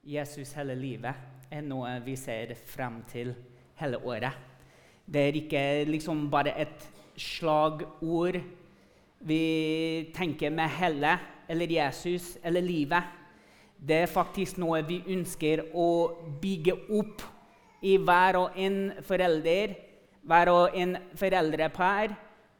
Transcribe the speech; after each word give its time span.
Jesus 0.00 0.54
hele 0.56 0.74
livet 0.78 1.50
er 1.52 1.64
noe 1.66 1.90
vi 2.04 2.14
ser 2.16 2.54
frem 2.56 3.02
til 3.10 3.34
hele 3.80 3.98
året. 4.00 4.32
Det 5.04 5.20
er 5.20 5.36
ikke 5.36 5.62
liksom 5.90 6.22
bare 6.32 6.54
et 6.62 6.86
slagord 7.20 8.38
vi 9.28 9.42
tenker 10.16 10.50
med 10.50 10.72
hele 10.78 11.18
eller 11.50 11.76
Jesus 11.76 12.38
eller 12.42 12.64
livet. 12.64 13.02
Det 13.76 14.02
er 14.06 14.12
faktisk 14.12 14.56
noe 14.60 14.80
vi 14.88 15.02
ønsker 15.12 15.66
å 15.76 15.88
bygge 16.40 16.78
opp 16.96 17.24
i 17.84 17.98
hver 18.00 18.38
og 18.40 18.56
en 18.56 18.92
forelder, 19.04 19.74
hver 20.24 20.52
og 20.52 20.76
en 20.76 20.96
foreldrepar 21.16 22.14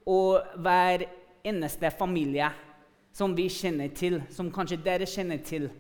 og 0.09 0.61
hver 0.61 1.07
eneste 1.45 1.89
familie 1.97 2.49
som 3.17 3.33
vi 3.37 3.49
kjenner 3.49 3.89
til, 3.97 4.21
som 4.29 4.53
kanskje 4.53 4.81
dere 4.85 5.09
kjenner 5.09 5.41
til. 5.45 5.71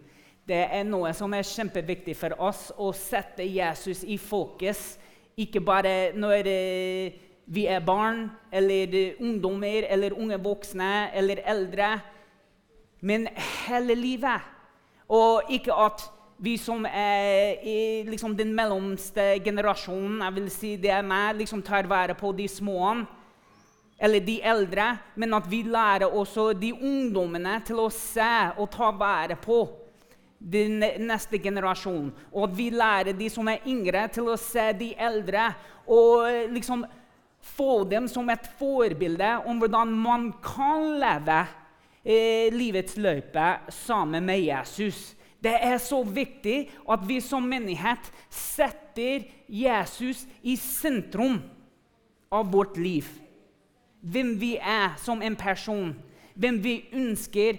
Det 0.49 0.61
er 0.73 0.87
noe 0.89 1.13
som 1.15 1.33
er 1.37 1.47
kjempeviktig 1.47 2.17
for 2.19 2.35
oss 2.43 2.71
å 2.81 2.91
sette 2.97 3.45
Jesus 3.47 4.03
i 4.03 4.17
fokus. 4.19 4.97
Ikke 5.39 5.63
bare 5.63 6.13
når 6.17 6.49
eh, 6.51 7.19
vi 7.51 7.67
er 7.67 7.83
barn 7.85 8.29
eller 8.53 9.17
ungdommer 9.21 9.87
eller 9.91 10.17
unge 10.17 10.39
voksne 10.43 11.11
eller 11.17 11.43
eldre, 11.49 11.93
men 13.01 13.29
hele 13.67 13.97
livet. 13.99 14.49
Og 15.11 15.51
ikke 15.51 15.75
at 15.75 16.05
vi 16.41 16.55
som 16.57 16.87
er 16.89 17.61
i 17.67 17.79
liksom, 18.09 18.37
den 18.37 18.55
mellomste 18.57 19.35
generasjonen, 19.45 20.23
jeg 20.25 20.37
vil 20.39 20.53
si 20.53 20.77
det 20.81 20.93
er 20.95 21.05
meg, 21.05 21.37
liksom 21.41 21.63
tar 21.63 21.89
vare 21.91 22.17
på 22.17 22.33
de 22.37 22.47
små 22.49 22.95
eller 24.01 24.25
de 24.25 24.39
eldre, 24.41 24.95
men 25.21 25.37
at 25.37 25.45
vi 25.51 25.61
lærer 25.69 26.09
også 26.09 26.55
de 26.57 26.71
ungdommene 26.73 27.59
til 27.69 27.83
å 27.83 27.91
se 27.93 28.33
og 28.57 28.71
ta 28.73 28.89
vare 28.97 29.37
på 29.37 29.59
den 30.41 30.81
neste 31.05 31.39
generasjon. 31.39 32.09
Og 32.33 32.49
at 32.49 32.57
vi 32.57 32.71
lærer 32.73 33.13
de 33.17 33.29
som 33.33 33.49
er 33.53 33.67
yngre, 33.69 34.07
til 34.13 34.33
å 34.33 34.39
se 34.41 34.71
de 34.79 34.95
eldre 34.97 35.51
og 35.91 36.27
eh, 36.31 36.49
liksom 36.53 36.87
få 37.57 37.85
dem 37.89 38.09
som 38.09 38.29
et 38.33 38.49
forbilde 38.59 39.31
om 39.49 39.61
hvordan 39.61 39.93
man 39.97 40.29
kan 40.45 40.99
leve 41.01 41.39
eh, 42.05 42.49
livets 42.53 42.97
løype 43.01 43.47
sammen 43.73 44.27
med 44.29 44.43
Jesus. 44.45 45.15
Det 45.41 45.55
er 45.57 45.79
så 45.81 46.03
viktig 46.05 46.69
at 46.93 47.05
vi 47.09 47.17
som 47.25 47.47
menighet 47.49 48.11
setter 48.29 49.25
Jesus 49.49 50.27
i 50.45 50.57
sentrum 50.61 51.39
av 52.31 52.53
vårt 52.53 52.77
liv. 52.77 53.09
Hvem 54.01 54.35
vi 54.41 54.55
er 54.57 54.97
som 55.01 55.23
en 55.25 55.37
person 55.37 55.95
hvem 56.35 56.59
vi 56.63 56.75
ønsker 56.93 57.59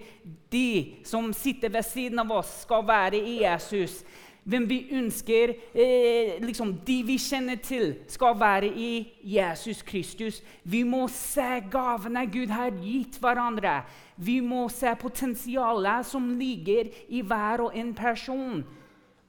de 0.52 1.02
som 1.08 1.32
sitter 1.34 1.72
ved 1.72 1.86
siden 1.88 2.20
av 2.24 2.32
oss, 2.42 2.62
skal 2.66 2.84
være 2.88 3.20
i 3.20 3.42
Jesus. 3.44 4.02
Hvem 4.44 4.64
vi 4.66 4.80
ønsker 4.98 5.54
eh, 5.78 6.40
liksom, 6.42 6.74
de 6.86 6.96
vi 7.06 7.18
kjenner 7.22 7.60
til, 7.62 7.92
skal 8.10 8.40
være 8.40 8.72
i 8.74 8.92
Jesus 9.36 9.84
Kristus. 9.86 10.40
Vi 10.64 10.82
må 10.84 11.06
se 11.14 11.60
gavene 11.72 12.26
Gud 12.32 12.50
har 12.50 12.74
gitt 12.82 13.20
hverandre. 13.22 13.84
Vi 14.18 14.40
må 14.42 14.66
se 14.74 14.96
potensialet 14.98 16.10
som 16.10 16.32
ligger 16.40 16.90
i 17.10 17.22
hver 17.22 17.68
og 17.68 17.78
en 17.78 17.94
person. 17.94 18.66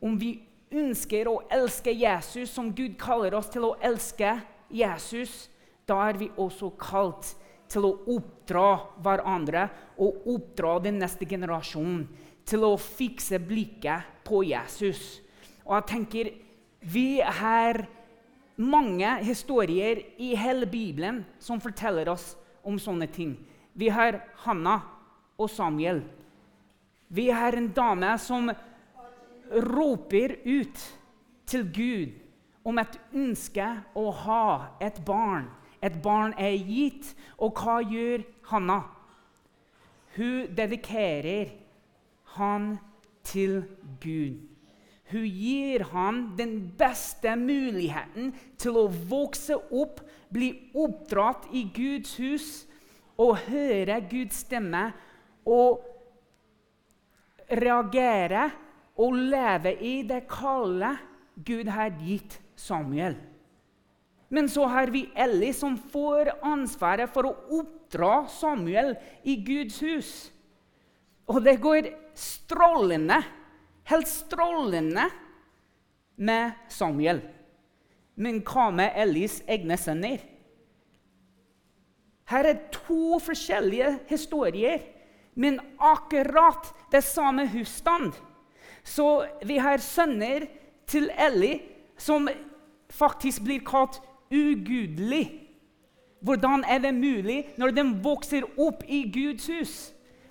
Om 0.01 0.17
vi 0.21 0.39
ønsker 0.73 1.29
å 1.29 1.43
elske 1.53 1.93
Jesus 1.93 2.51
som 2.57 2.73
Gud 2.73 2.97
kaller 3.01 3.37
oss 3.37 3.53
til 3.53 3.69
å 3.69 3.77
elske 3.85 4.39
Jesus, 4.73 5.51
da 5.85 6.01
er 6.09 6.17
vi 6.17 6.33
også 6.41 6.73
kalt 6.81 7.35
til 7.73 7.89
å 7.89 7.97
oppdra 8.13 8.67
hverandre 9.03 9.67
og 10.03 10.29
oppdra 10.35 10.77
den 10.85 11.01
neste 11.01 11.27
generasjonen 11.29 12.05
til 12.49 12.67
å 12.67 12.77
fikse 12.77 13.41
blikket 13.41 14.23
på 14.27 14.43
Jesus. 14.47 15.21
Og 15.65 15.77
jeg 15.79 15.89
tenker, 15.95 16.33
Vi 16.83 17.21
har 17.23 17.87
mange 18.57 19.07
historier 19.23 20.01
i 20.19 20.35
hele 20.35 20.67
Bibelen 20.67 21.21
som 21.39 21.61
forteller 21.63 22.09
oss 22.11 22.35
om 22.67 22.75
sånne 22.79 23.07
ting. 23.07 23.37
Vi 23.73 23.89
har 23.89 24.19
Hanna 24.43 24.81
og 25.39 25.51
Samuel. 25.51 26.03
Vi 27.09 27.31
har 27.31 27.55
en 27.55 27.71
dame 27.73 28.17
som 28.19 28.51
roper 29.53 30.41
ut 30.45 30.83
til 31.47 31.65
Gud 31.71 32.19
om 32.65 32.79
et 32.79 32.99
ønske 33.15 33.67
å 33.95 34.11
ha 34.25 34.47
et 34.81 34.99
barn. 35.07 35.49
Et 35.83 35.95
barn 36.03 36.35
er 36.39 36.57
gitt. 36.67 37.13
Og 37.39 37.59
hva 37.59 37.81
gjør 37.83 38.25
Hanna? 38.53 38.81
Hun 40.17 40.49
dedikerer 40.57 41.53
han 42.37 42.77
til 43.25 43.63
Gud. 44.01 44.41
Hun 45.13 45.29
gir 45.29 45.85
han 45.93 46.21
den 46.39 46.55
beste 46.79 47.35
muligheten 47.37 48.33
til 48.61 48.79
å 48.81 48.87
vokse 48.89 49.59
opp, 49.69 50.01
bli 50.33 50.53
oppdratt 50.73 51.51
i 51.53 51.67
Guds 51.75 52.15
hus 52.17 52.47
og 53.21 53.43
høre 53.49 53.99
Guds 54.09 54.41
stemme 54.47 54.87
og 55.45 55.83
reagere 57.53 58.47
og 58.97 59.19
leve 59.35 59.75
i 59.85 59.99
det 60.09 60.25
kallet 60.31 61.05
Gud 61.45 61.69
har 61.73 61.93
gitt 62.01 62.39
Samuel. 62.57 63.19
Men 64.33 64.49
så 64.49 64.65
har 64.65 64.89
vi 64.89 65.11
Ellie, 65.15 65.53
som 65.53 65.77
får 65.77 66.31
ansvaret 66.41 67.11
for 67.13 67.29
å 67.29 67.61
oppdra 67.61 68.23
Samuel 68.33 68.95
i 69.29 69.37
Guds 69.45 69.77
hus. 69.85 70.13
Og 71.29 71.43
det 71.45 71.59
går 71.61 71.91
strålende, 72.17 73.19
helt 73.93 74.09
strålende 74.09 75.05
med 76.17 76.57
Samuel. 76.73 77.21
Men 78.17 78.41
hva 78.47 78.71
med 78.73 78.97
Ellis 79.05 79.43
egne 79.45 79.77
sønner? 79.81 80.23
Her 82.33 82.49
er 82.49 82.63
to 82.73 83.19
forskjellige 83.21 83.91
historier, 84.09 84.81
men 85.35 85.59
akkurat 85.77 86.71
det 86.93 87.03
samme 87.05 87.45
husstand. 87.53 88.17
Så 88.81 89.27
vi 89.45 89.59
har 89.61 89.85
sønner 89.85 90.49
til 90.89 91.11
Ellie 91.13 91.61
som 92.01 92.29
faktisk 92.93 93.45
blir 93.45 93.61
kalt 93.65 94.01
ugudelig. 94.33 95.27
Hvordan 96.23 96.65
er 96.65 96.79
det 96.79 96.95
mulig 96.95 97.41
når 97.59 97.75
de 97.75 97.85
vokser 98.05 98.47
opp 98.57 98.85
i 98.87 99.05
Guds 99.13 99.47
hus? 99.51 99.75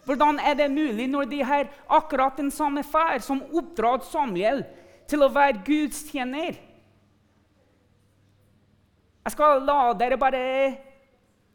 Hvordan 0.06 0.40
er 0.40 0.56
det 0.58 0.72
mulig 0.72 1.08
når 1.12 1.28
de 1.30 1.42
har 1.46 1.70
akkurat 1.90 2.38
den 2.38 2.52
samme 2.52 2.84
far 2.84 3.20
som 3.22 3.44
oppdrar 3.54 4.02
Samuel 4.08 4.64
til 5.08 5.24
å 5.24 5.32
være 5.32 5.62
Guds 5.68 6.06
tjener? 6.10 6.58
Jeg 9.22 9.36
skal 9.36 9.62
la 9.68 9.92
dere 9.94 10.18
bare 10.18 10.44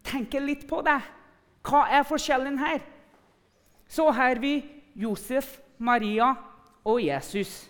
tenke 0.06 0.39
litt 0.39 0.69
på 0.69 0.83
det. 0.87 1.01
Hva 1.67 1.87
er 1.91 2.06
forskjellen 2.06 2.61
her? 2.61 2.79
Så 3.89 4.06
har 4.15 4.39
vi 4.39 4.61
Josef, 4.95 5.59
Maria 5.79 6.31
og 6.87 7.01
Jesus. 7.03 7.65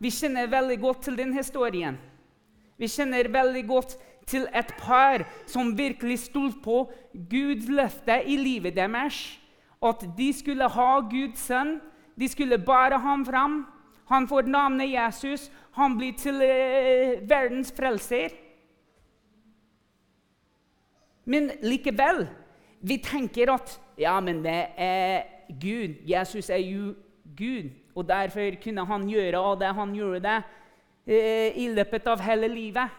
Vi 0.00 0.12
kjenner 0.12 0.48
veldig 0.48 0.78
godt 0.80 1.06
til 1.08 1.16
den 1.18 1.34
historien. 1.36 1.98
Vi 2.76 2.88
kjenner 2.88 3.28
veldig 3.32 3.64
godt 3.68 3.96
til 4.26 4.46
et 4.54 4.72
par 4.80 5.24
som 5.46 5.74
virkelig 5.78 6.18
stolte 6.26 6.60
på 6.64 6.78
Guds 7.30 7.68
løfte 7.68 8.18
i 8.26 8.36
livet 8.36 8.76
deres. 8.76 9.38
At 9.82 10.02
de 10.18 10.32
skulle 10.32 10.68
ha 10.68 10.90
Guds 11.10 11.46
sønn. 11.46 11.78
De 12.18 12.28
skulle 12.28 12.58
bare 12.58 12.98
ha 12.98 13.08
ham 13.08 13.26
fram. 13.26 13.66
Han 14.08 14.28
får 14.28 14.48
navnet 14.48 14.92
Jesus. 14.92 15.50
Han 15.76 15.96
blir 15.98 16.16
til 16.18 16.42
eh, 16.42 17.20
verdens 17.28 17.72
frelser. 17.76 18.34
Men 21.24 21.50
likevel 21.62 22.26
vi 22.86 22.98
tenker 23.02 23.50
at 23.50 23.80
ja, 23.98 24.20
men 24.20 24.44
det 24.44 24.66
er 24.76 25.22
Gud. 25.48 25.96
Jesus 26.06 26.50
er 26.50 26.62
jo 26.62 26.94
Gud, 27.36 27.70
og 27.94 28.08
derfor 28.08 28.58
kunne 28.62 28.84
han 28.86 29.08
gjøre 29.08 29.56
det 29.60 29.74
han 29.74 29.94
gjorde. 29.94 30.36
Eh, 30.36 30.42
i 31.06 31.68
løpet 31.70 32.06
av 32.10 32.22
hele 32.24 32.48
livet. 32.50 32.90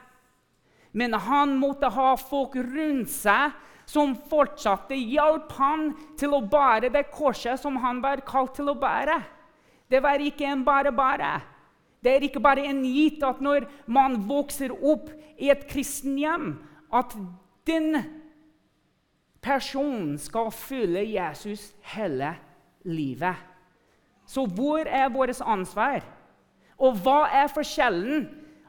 Men 0.92 1.14
han 1.14 1.58
måtte 1.60 1.90
ha 1.92 2.14
folk 2.18 2.56
rundt 2.56 3.12
seg 3.12 3.56
som 3.88 4.16
fortsatte 4.30 4.96
hjalp 4.96 5.52
han 5.60 5.92
til 6.20 6.36
å 6.36 6.44
bære 6.44 6.92
det 6.92 7.06
korset 7.14 7.60
som 7.62 7.78
han 7.84 8.02
var 8.04 8.24
kalt 8.28 8.56
til 8.58 8.72
å 8.72 8.78
bære. 8.80 9.20
Det 9.88 10.02
var 10.04 10.24
ikke 10.24 10.48
en 10.50 10.66
bare-bare. 10.68 11.38
Det 12.04 12.14
er 12.14 12.26
ikke 12.28 12.44
bare 12.44 12.66
en 12.68 12.84
gitt 12.86 13.24
at 13.26 13.40
når 13.44 13.68
man 13.88 14.20
vokser 14.28 14.74
opp 14.76 15.10
i 15.40 15.52
et 15.54 15.64
kristenhjem, 15.70 16.58
at 16.92 17.16
den 17.68 18.02
personen 19.44 20.18
skal 20.20 20.52
følge 20.56 21.04
Jesus 21.14 21.72
hele 21.94 22.34
livet. 22.88 23.36
Så 24.28 24.44
hvor 24.48 24.84
er 24.84 25.10
vårt 25.14 25.40
ansvar? 25.42 26.04
Og 26.78 26.98
hva 27.04 27.26
er 27.34 27.52
forskjellen? 27.52 28.28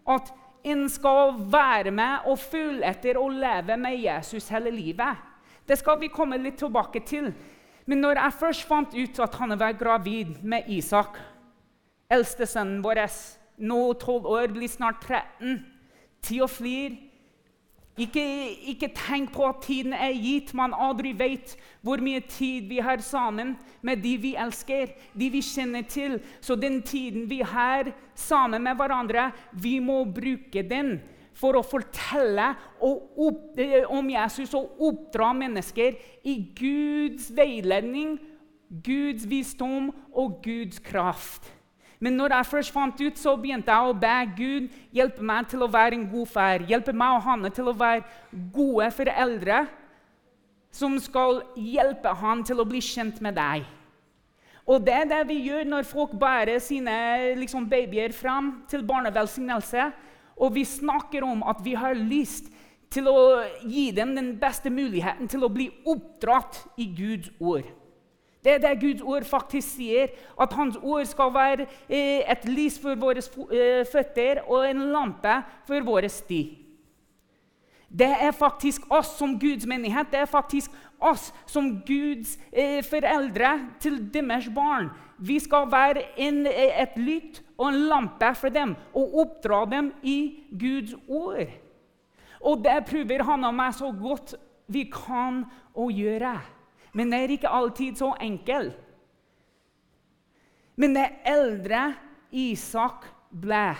At 0.08 0.32
en 0.64 0.88
skal 0.90 1.34
være 1.52 1.92
med 1.94 2.28
og 2.28 2.38
følge 2.40 2.86
etter 2.88 3.18
og 3.20 3.34
leve 3.36 3.76
med 3.76 3.98
Jesus 4.00 4.48
hele 4.48 4.72
livet. 4.74 5.24
Det 5.68 5.78
skal 5.78 6.00
vi 6.00 6.08
komme 6.12 6.38
litt 6.40 6.58
tilbake 6.58 7.02
til. 7.06 7.32
Men 7.88 8.00
når 8.04 8.20
jeg 8.20 8.38
først 8.40 8.68
fant 8.68 8.94
ut 8.96 9.20
at 9.20 9.34
han 9.40 9.54
var 9.60 9.76
gravid 9.76 10.40
med 10.42 10.68
Isak 10.68 11.18
Eldstesønnen 12.10 12.80
vår, 12.84 13.02
nå 13.58 13.92
12 13.92 14.26
år, 14.26 14.46
blir 14.52 14.68
snart 14.68 15.02
13. 15.04 15.58
Tida 16.24 16.46
flyr. 16.48 16.94
Ikke, 17.98 18.22
ikke, 18.70 18.92
tenk 18.94 19.32
på 19.34 19.48
at 19.48 19.62
tiden 19.66 19.92
er 19.92 20.14
gitt. 20.14 20.52
Man 20.54 20.74
aldri 20.74 21.12
vet 21.18 21.56
hvor 21.82 21.98
mye 22.02 22.20
tid 22.30 22.68
vi 22.70 22.78
har 22.84 23.02
sammen 23.02 23.56
med 23.82 24.02
de 24.04 24.14
vi 24.22 24.34
elsker, 24.38 24.92
de 25.18 25.30
vi 25.34 25.42
kjenner 25.42 25.82
til. 25.90 26.18
Så 26.40 26.54
den 26.54 26.80
tiden 26.86 27.26
vi 27.30 27.40
har 27.42 27.90
sammen 28.14 28.62
med 28.62 28.78
hverandre, 28.78 29.30
vi 29.52 29.78
må 29.82 30.04
bruke 30.04 30.62
den 30.62 30.98
for 31.38 31.58
å 31.58 31.66
fortelle 31.66 32.48
opp, 32.82 33.58
eh, 33.58 33.84
om 33.86 34.10
Jesus 34.10 34.54
og 34.58 34.80
oppdra 34.88 35.32
mennesker 35.34 35.98
i 36.26 36.34
Guds 36.54 37.30
veiledning, 37.34 38.18
Guds 38.68 39.26
visdom 39.26 39.92
og 40.12 40.42
Guds 40.42 40.78
kraft. 40.78 41.57
Men 41.98 42.14
når 42.14 42.36
jeg 42.36 42.46
først 42.52 42.74
fant 42.74 43.00
ut, 43.00 43.18
så 43.18 43.34
begynte 43.40 43.74
jeg 43.74 43.90
å 43.90 43.96
be 43.98 44.14
Gud 44.38 44.68
hjelpe 44.94 45.24
meg 45.26 45.48
til 45.50 45.64
å 45.64 45.70
være 45.70 45.98
en 45.98 46.06
god 46.12 46.30
far. 46.30 46.62
Hjelpe 46.68 46.94
meg 46.94 47.16
og 47.16 47.24
Hanne 47.26 47.50
til 47.54 47.70
å 47.70 47.74
være 47.74 48.04
gode 48.54 48.90
foreldre 48.94 49.64
som 50.78 50.94
skal 51.02 51.42
hjelpe 51.58 52.12
han 52.20 52.44
til 52.46 52.60
å 52.60 52.68
bli 52.68 52.80
kjent 52.84 53.18
med 53.24 53.34
deg. 53.38 53.66
Og 54.68 54.84
det 54.84 54.94
er 54.94 55.08
det 55.08 55.22
vi 55.30 55.40
gjør 55.46 55.64
når 55.64 55.88
folk 55.88 56.12
bærer 56.20 56.60
sine 56.60 56.94
liksom, 57.40 57.66
babyer 57.70 58.12
fram 58.12 58.58
til 58.68 58.84
barnevelsignelse. 58.86 59.88
Og 60.38 60.52
vi 60.54 60.64
snakker 60.68 61.24
om 61.24 61.42
at 61.42 61.64
vi 61.64 61.72
har 61.74 61.96
lyst 61.96 62.52
til 62.92 63.08
å 63.08 63.42
gi 63.64 63.88
dem 63.96 64.14
den 64.16 64.34
beste 64.40 64.70
muligheten 64.72 65.28
til 65.28 65.44
å 65.44 65.52
bli 65.52 65.70
oppdratt 65.88 66.60
i 66.80 66.86
Guds 66.96 67.32
ord. 67.40 67.66
Det 68.44 68.54
er 68.54 68.62
det 68.62 68.80
Guds 68.80 69.02
ord 69.02 69.26
faktisk 69.26 69.76
sier. 69.76 70.12
At 70.40 70.54
Hans 70.54 70.78
ord 70.82 71.04
skal 71.10 71.34
være 71.34 71.66
eh, 71.88 72.22
et 72.22 72.46
lys 72.48 72.78
for 72.80 72.98
våre 72.98 73.22
eh, 73.50 73.84
føtter 73.88 74.44
og 74.46 74.68
en 74.68 74.88
lampe 74.92 75.40
for 75.66 75.86
våre 75.86 76.10
sti. 76.12 76.42
Det 77.88 78.08
er 78.20 78.34
faktisk 78.36 78.84
oss 78.92 79.14
som 79.16 79.38
Guds 79.40 79.64
menighet, 79.66 80.10
det 80.12 80.20
er 80.20 80.28
faktisk 80.28 80.70
oss 81.00 81.30
som 81.48 81.70
Guds 81.86 82.36
eh, 82.52 82.82
foreldre 82.84 83.54
til 83.80 84.02
deres 84.12 84.50
barn. 84.54 84.90
Vi 85.18 85.38
skal 85.40 85.70
være 85.72 86.04
en, 86.20 86.44
et 86.46 86.98
lykt 87.00 87.40
og 87.56 87.72
en 87.72 87.80
lampe 87.88 88.28
for 88.38 88.54
dem 88.54 88.76
og 88.92 89.16
oppdra 89.24 89.64
dem 89.70 89.90
i 90.02 90.18
Guds 90.52 90.94
ord. 91.08 91.48
Og 92.40 92.60
det 92.62 92.84
prøver 92.86 93.24
han 93.26 93.48
og 93.48 93.56
meg 93.56 93.74
så 93.74 93.90
godt 93.90 94.36
vi 94.68 94.84
kan 94.92 95.42
å 95.74 95.88
gjøre. 95.90 96.36
Men 96.98 97.12
det 97.12 97.20
er 97.22 97.34
ikke 97.36 97.52
alltid 97.54 98.00
så 98.00 98.10
enkelt. 98.20 98.74
Men 100.78 100.94
det 100.94 101.06
eldre 101.26 101.92
Isak 102.34 103.06
ble, 103.30 103.76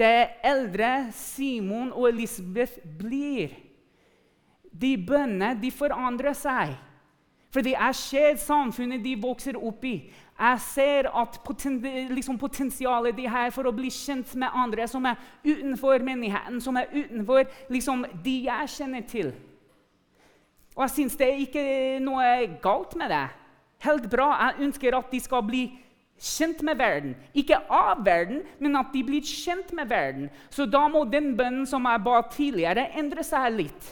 det 0.00 0.40
eldre 0.44 1.12
Simon 1.14 1.92
og 1.92 2.08
Elisabeth 2.08 2.80
blir 2.98 3.52
De 4.72 4.96
bønnene 4.96 5.52
de 5.60 5.68
forandrer 5.70 6.32
seg. 6.32 6.72
Fordi 7.52 7.74
jeg 7.74 7.96
ser 7.98 8.38
samfunnet 8.40 9.02
de 9.04 9.12
vokser 9.20 9.58
opp 9.60 9.84
i. 9.84 9.98
Jeg 10.38 10.60
ser 10.64 11.08
at 11.12 11.36
poten, 11.44 11.76
liksom 12.16 12.38
potensialet 12.40 13.16
de 13.16 13.26
har 13.28 13.52
for 13.52 13.68
å 13.68 13.74
bli 13.76 13.90
kjent 13.92 14.32
med 14.40 14.56
andre 14.56 14.88
som 14.88 15.04
er 15.06 15.20
utenfor 15.44 16.00
menigheten, 16.02 16.56
som 16.64 16.80
er 16.80 16.88
utenfor 16.88 17.44
liksom, 17.68 18.06
de 18.24 18.38
jeg 18.48 18.72
kjenner 18.78 19.04
til. 19.12 19.34
Og 20.76 20.84
jeg 20.86 20.94
syns 20.96 21.16
det 21.20 21.28
er 21.28 21.44
ikke 21.44 21.64
noe 22.04 22.26
galt 22.64 22.96
med 22.98 23.12
det. 23.12 23.24
Helt 23.84 24.10
bra. 24.10 24.28
Jeg 24.46 24.68
ønsker 24.68 24.96
at 24.96 25.10
de 25.12 25.20
skal 25.20 25.44
bli 25.46 25.62
kjent 26.22 26.62
med 26.64 26.78
verden. 26.78 27.16
Ikke 27.34 27.58
av 27.68 28.04
verden, 28.06 28.42
men 28.62 28.78
at 28.78 28.92
de 28.94 29.02
blir 29.04 29.26
kjent 29.26 29.72
med 29.76 29.90
verden. 29.90 30.30
Så 30.50 30.66
da 30.70 30.86
må 30.88 31.04
den 31.10 31.32
bønnen 31.36 31.66
som 31.68 31.86
jeg 31.88 32.04
ba 32.04 32.22
tidligere, 32.30 32.88
endre 32.98 33.24
seg 33.26 33.50
litt. 33.56 33.90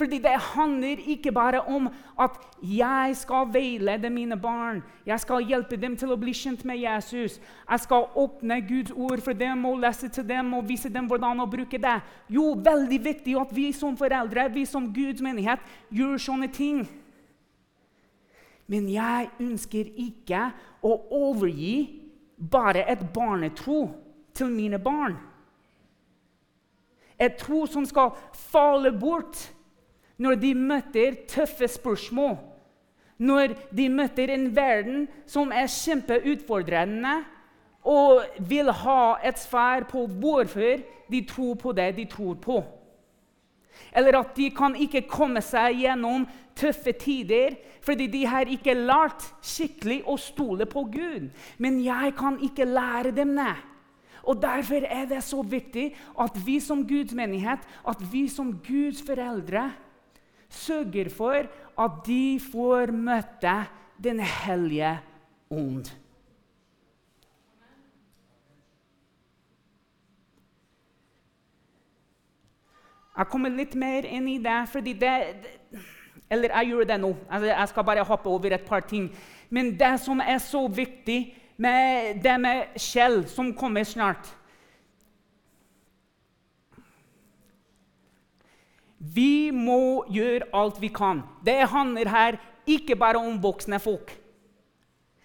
Fordi 0.00 0.18
det 0.18 0.32
handler 0.54 0.96
ikke 1.06 1.32
bare 1.32 1.60
om 1.60 1.88
at 2.20 2.30
jeg 2.62 3.16
skal 3.16 3.50
veilede 3.52 4.10
mine 4.10 4.36
barn. 4.40 4.82
Jeg 5.06 5.20
skal 5.20 5.44
hjelpe 5.44 5.76
dem 5.76 5.96
til 6.00 6.14
å 6.14 6.16
bli 6.16 6.32
kjent 6.32 6.64
med 6.64 6.80
Jesus. 6.80 7.36
Jeg 7.68 7.82
skal 7.84 8.08
åpne 8.16 8.62
Guds 8.64 8.94
ord 8.96 9.20
for 9.20 9.36
dem 9.36 9.66
og 9.68 9.82
lese 9.82 10.08
til 10.08 10.24
dem 10.28 10.54
og 10.56 10.64
vise 10.68 10.88
dem 10.88 11.10
hvordan 11.10 11.44
å 11.44 11.48
bruke 11.52 11.76
det. 11.76 11.98
Jo, 12.32 12.54
veldig 12.56 13.00
viktig 13.04 13.36
at 13.42 13.52
vi 13.52 13.66
som 13.76 13.98
foreldre, 14.00 14.48
vi 14.54 14.64
som 14.64 14.88
Guds 14.88 15.20
menighet, 15.20 15.60
gjør 15.92 16.16
sånne 16.16 16.48
ting. 16.48 16.80
Men 18.72 18.88
jeg 18.88 19.28
ønsker 19.36 19.92
ikke 20.00 20.46
å 20.80 20.96
overgi 21.20 21.76
bare 22.40 22.88
et 22.88 23.04
barnetro 23.12 23.82
til 24.32 24.48
mine 24.48 24.80
barn. 24.80 25.20
Et 27.20 27.36
tro 27.36 27.66
som 27.68 27.84
skal 27.84 28.14
falle 28.48 28.96
bort 28.96 29.50
når 30.20 30.36
de 30.40 30.54
møter 30.54 31.16
tøffe 31.28 31.68
spørsmål, 31.68 32.36
når 33.20 33.54
de 33.76 33.88
møter 33.92 34.32
en 34.34 34.48
verden 34.56 35.06
som 35.28 35.52
er 35.52 35.68
kjempeutfordrende 35.68 37.14
og 37.88 38.26
vil 38.48 38.68
ha 38.82 39.16
et 39.24 39.40
svar 39.40 39.86
på 39.88 40.06
hvorfor 40.20 40.84
de 41.10 41.24
tror 41.28 41.56
på 41.60 41.72
det 41.76 41.94
de 41.96 42.04
tror 42.08 42.36
på. 42.40 42.60
Eller 43.96 44.18
at 44.20 44.36
de 44.36 44.50
kan 44.52 44.76
ikke 44.76 45.06
komme 45.08 45.40
seg 45.44 45.80
gjennom 45.82 46.26
tøffe 46.56 46.92
tider 47.00 47.56
fordi 47.84 48.06
de 48.12 48.26
har 48.28 48.48
ikke 48.52 48.76
lært 48.76 49.24
skikkelig 49.40 50.02
å 50.04 50.18
stole 50.20 50.66
på 50.68 50.84
Gud. 50.92 51.30
Men 51.58 51.80
jeg 51.80 52.12
kan 52.18 52.36
ikke 52.44 52.68
lære 52.68 53.14
dem 53.16 53.32
det. 53.38 53.54
Og 54.28 54.36
Derfor 54.42 54.84
er 54.84 55.06
det 55.08 55.22
så 55.24 55.40
viktig 55.42 55.94
at 56.20 56.36
vi 56.44 56.58
som 56.60 56.84
Guds 56.86 57.14
menighet, 57.16 57.64
at 57.88 58.02
vi 58.12 58.28
som 58.28 58.52
Guds 58.60 59.00
foreldre 59.02 59.70
sørger 60.50 61.10
for 61.14 61.46
at 61.80 62.02
de 62.06 62.40
får 62.52 62.92
møte 62.92 63.54
Den 64.00 64.20
hellige 64.20 64.94
ånd. 65.50 65.90
Jeg 73.20 73.28
kommer 73.28 73.52
litt 73.52 73.74
mer 73.76 74.06
inn 74.08 74.28
i 74.32 74.38
det, 74.40 74.60
fordi 74.72 74.94
det 74.96 75.12
Eller 76.30 76.54
jeg 76.54 76.70
gjør 76.70 76.86
det 76.88 77.00
nå. 77.02 77.10
Altså, 77.28 77.46
jeg 77.50 77.68
skal 77.68 77.84
bare 77.84 78.04
hoppe 78.06 78.28
over 78.30 78.54
et 78.54 78.64
par 78.64 78.80
ting. 78.80 79.10
Men 79.50 79.74
det 79.78 79.96
som 80.00 80.20
er 80.24 80.38
så 80.38 80.66
viktig 80.68 81.34
med 81.58 82.22
det 82.22 82.36
med 82.40 82.78
Kjell, 82.78 83.26
som 83.28 83.50
kommer 83.54 83.84
snart 83.84 84.30
Vi 89.00 89.50
må 89.50 90.04
gjøre 90.12 90.50
alt 90.52 90.80
vi 90.80 90.90
kan. 90.92 91.22
Det 91.44 91.64
handler 91.72 92.08
her 92.12 92.36
ikke 92.68 92.96
bare 93.00 93.18
om 93.18 93.40
voksne 93.42 93.80
folk. 93.80 94.12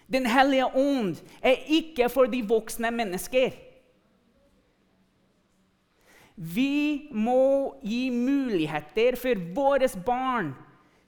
Den 0.08 0.26
hellige 0.26 0.66
ånd 0.66 1.16
er 1.42 1.66
ikke 1.68 2.08
for 2.08 2.30
de 2.30 2.40
voksne 2.46 2.90
mennesker. 2.94 3.52
Vi 6.36 7.08
må 7.12 7.74
gi 7.84 8.08
muligheter 8.12 9.16
for 9.20 9.40
våre 9.56 9.88
barn 10.06 10.52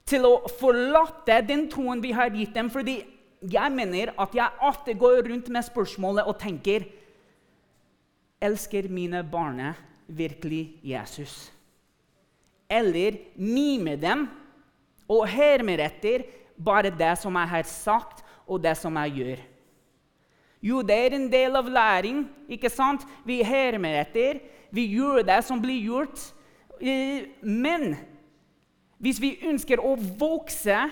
til 0.09 0.25
å 0.25 0.33
forlate 0.59 1.37
den 1.45 1.67
troen 1.69 2.01
vi 2.01 2.11
har 2.17 2.33
gitt 2.33 2.53
dem. 2.53 2.69
fordi 2.69 3.03
jeg 3.41 3.71
mener 3.71 4.13
at 4.19 4.33
jeg 4.35 4.57
alltid 4.61 4.97
går 4.99 5.29
rundt 5.29 5.49
med 5.49 5.63
spørsmålet 5.63 6.27
og 6.27 6.39
tenker 6.39 6.87
Elsker 8.41 8.87
mine 8.89 9.23
barn 9.23 9.75
virkelig 10.07 10.79
Jesus? 10.83 11.51
Eller 12.69 13.17
mime 13.35 13.95
dem 13.99 14.27
og 15.09 15.25
hermer 15.27 15.81
etter 15.87 16.27
bare 16.59 16.91
det 16.93 17.15
som 17.17 17.35
jeg 17.39 17.49
har 17.49 17.67
sagt, 17.67 18.25
og 18.49 18.61
det 18.63 18.75
som 18.77 18.95
jeg 19.03 19.15
gjør. 19.19 19.41
Jo, 20.61 20.81
det 20.83 20.95
er 20.95 21.15
en 21.15 21.29
del 21.31 21.55
av 21.55 21.69
læring. 21.69 22.25
ikke 22.49 22.69
sant? 22.69 23.05
Vi 23.25 23.43
hermer 23.43 24.01
etter. 24.01 24.39
Vi 24.71 24.85
gjør 24.91 25.21
det 25.23 25.43
som 25.45 25.61
blir 25.61 25.79
gjort. 25.85 26.19
Eh, 26.81 27.29
men 27.41 27.95
hvis 28.99 29.21
vi 29.21 29.37
ønsker 29.47 29.79
å 29.79 29.95
vokse 29.95 30.89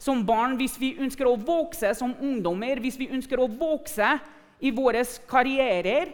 som 0.00 0.26
barn, 0.26 0.56
hvis 0.56 0.76
vi 0.80 0.94
ønsker 1.00 1.28
å 1.28 1.36
vokse 1.36 1.94
som 1.96 2.12
ungdommer, 2.20 2.80
hvis 2.80 2.98
vi 3.00 3.08
ønsker 3.12 3.40
å 3.40 3.48
vokse 3.48 4.18
i 4.60 4.72
våre 4.72 5.04
karrierer 5.28 6.12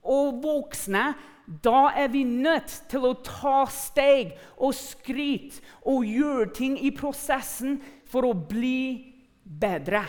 og 0.00 0.40
voksne 0.40 1.10
da 1.46 1.92
er 1.94 2.08
vi 2.10 2.24
nødt 2.26 2.72
til 2.90 3.04
å 3.06 3.14
ta 3.22 3.64
steg 3.70 4.34
og 4.58 4.74
skryt 4.74 5.60
og 5.86 6.06
gjøre 6.06 6.48
ting 6.56 6.74
i 6.82 6.90
prosessen 6.90 7.78
for 8.10 8.26
å 8.26 8.34
bli 8.34 9.14
bedre. 9.46 10.02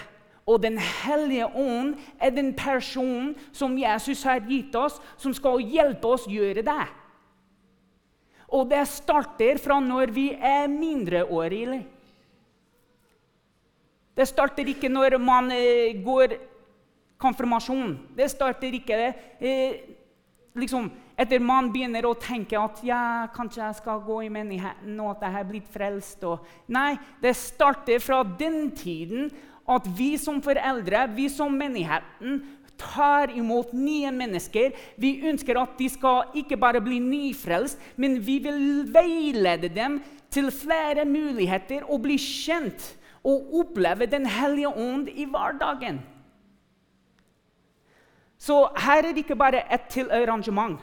Og 0.48 0.62
Den 0.64 0.80
hellige 0.80 1.46
ånd 1.46 1.98
er 2.20 2.32
den 2.32 2.54
personen 2.58 3.36
som 3.52 3.78
Jesus 3.78 4.24
har 4.24 4.42
gitt 4.48 4.74
oss, 4.80 4.98
som 5.18 5.36
skal 5.36 5.62
hjelpe 5.62 6.08
oss 6.08 6.26
gjøre 6.26 6.64
det. 6.66 6.86
Og 8.48 8.70
det 8.72 8.86
starter 8.88 9.60
fra 9.60 9.78
når 9.84 10.14
vi 10.16 10.30
er 10.32 10.72
mindreårige. 10.72 11.84
Det 14.18 14.26
starter 14.26 14.72
ikke 14.72 14.90
når 14.90 15.20
man 15.22 15.52
eh, 15.54 16.00
går 16.02 16.40
konfirmasjon. 17.22 17.98
Det 18.18 18.32
starter 18.32 18.74
ikke 18.74 19.02
eh, 19.38 19.76
liksom, 20.58 20.90
etter 21.18 21.42
man 21.44 21.72
begynner 21.74 22.06
å 22.08 22.16
tenke 22.20 22.58
at 22.60 22.82
ja, 22.86 23.02
kanskje 23.34 23.64
jeg 23.64 23.80
skal 23.80 24.04
gå 24.06 24.22
i 24.26 24.32
menigheten 24.34 25.00
og 25.04 25.16
at 25.16 25.28
jeg 25.28 25.36
har 25.38 25.48
blitt 25.50 25.70
frelst. 25.74 26.26
Og, 26.28 26.46
nei, 26.74 26.96
det 27.24 27.36
starter 27.40 28.04
fra 28.04 28.24
den 28.26 28.72
tiden 28.78 29.32
at 29.68 29.88
vi 29.98 30.14
som 30.22 30.40
foreldre, 30.44 31.08
vi 31.16 31.28
som 31.32 31.56
menigheten, 31.58 32.42
tar 32.78 33.32
imot 33.34 33.72
nye 33.74 34.12
mennesker. 34.14 34.76
Vi 35.02 35.18
ønsker 35.28 35.58
at 35.60 35.74
de 35.80 35.88
skal 35.90 36.38
ikke 36.38 36.60
bare 36.62 36.82
bli 36.84 37.00
nyfrelst, 37.02 37.82
men 37.98 38.20
vi 38.22 38.38
vil 38.46 38.86
veilede 38.94 39.72
dem 39.74 39.98
til 40.34 40.52
flere 40.54 41.08
muligheter 41.10 41.88
og 41.88 42.04
bli 42.06 42.20
kjent 42.22 42.94
og 43.28 43.50
oppleve 43.64 44.08
Den 44.08 44.28
hellige 44.30 44.70
ånd 44.70 45.10
i 45.10 45.26
hverdagen. 45.26 46.00
Så 48.48 48.70
her 48.80 49.04
er 49.04 49.12
det 49.12 49.26
ikke 49.26 49.36
bare 49.36 49.66
et 49.74 49.90
til 49.92 50.12
arrangement. 50.12 50.80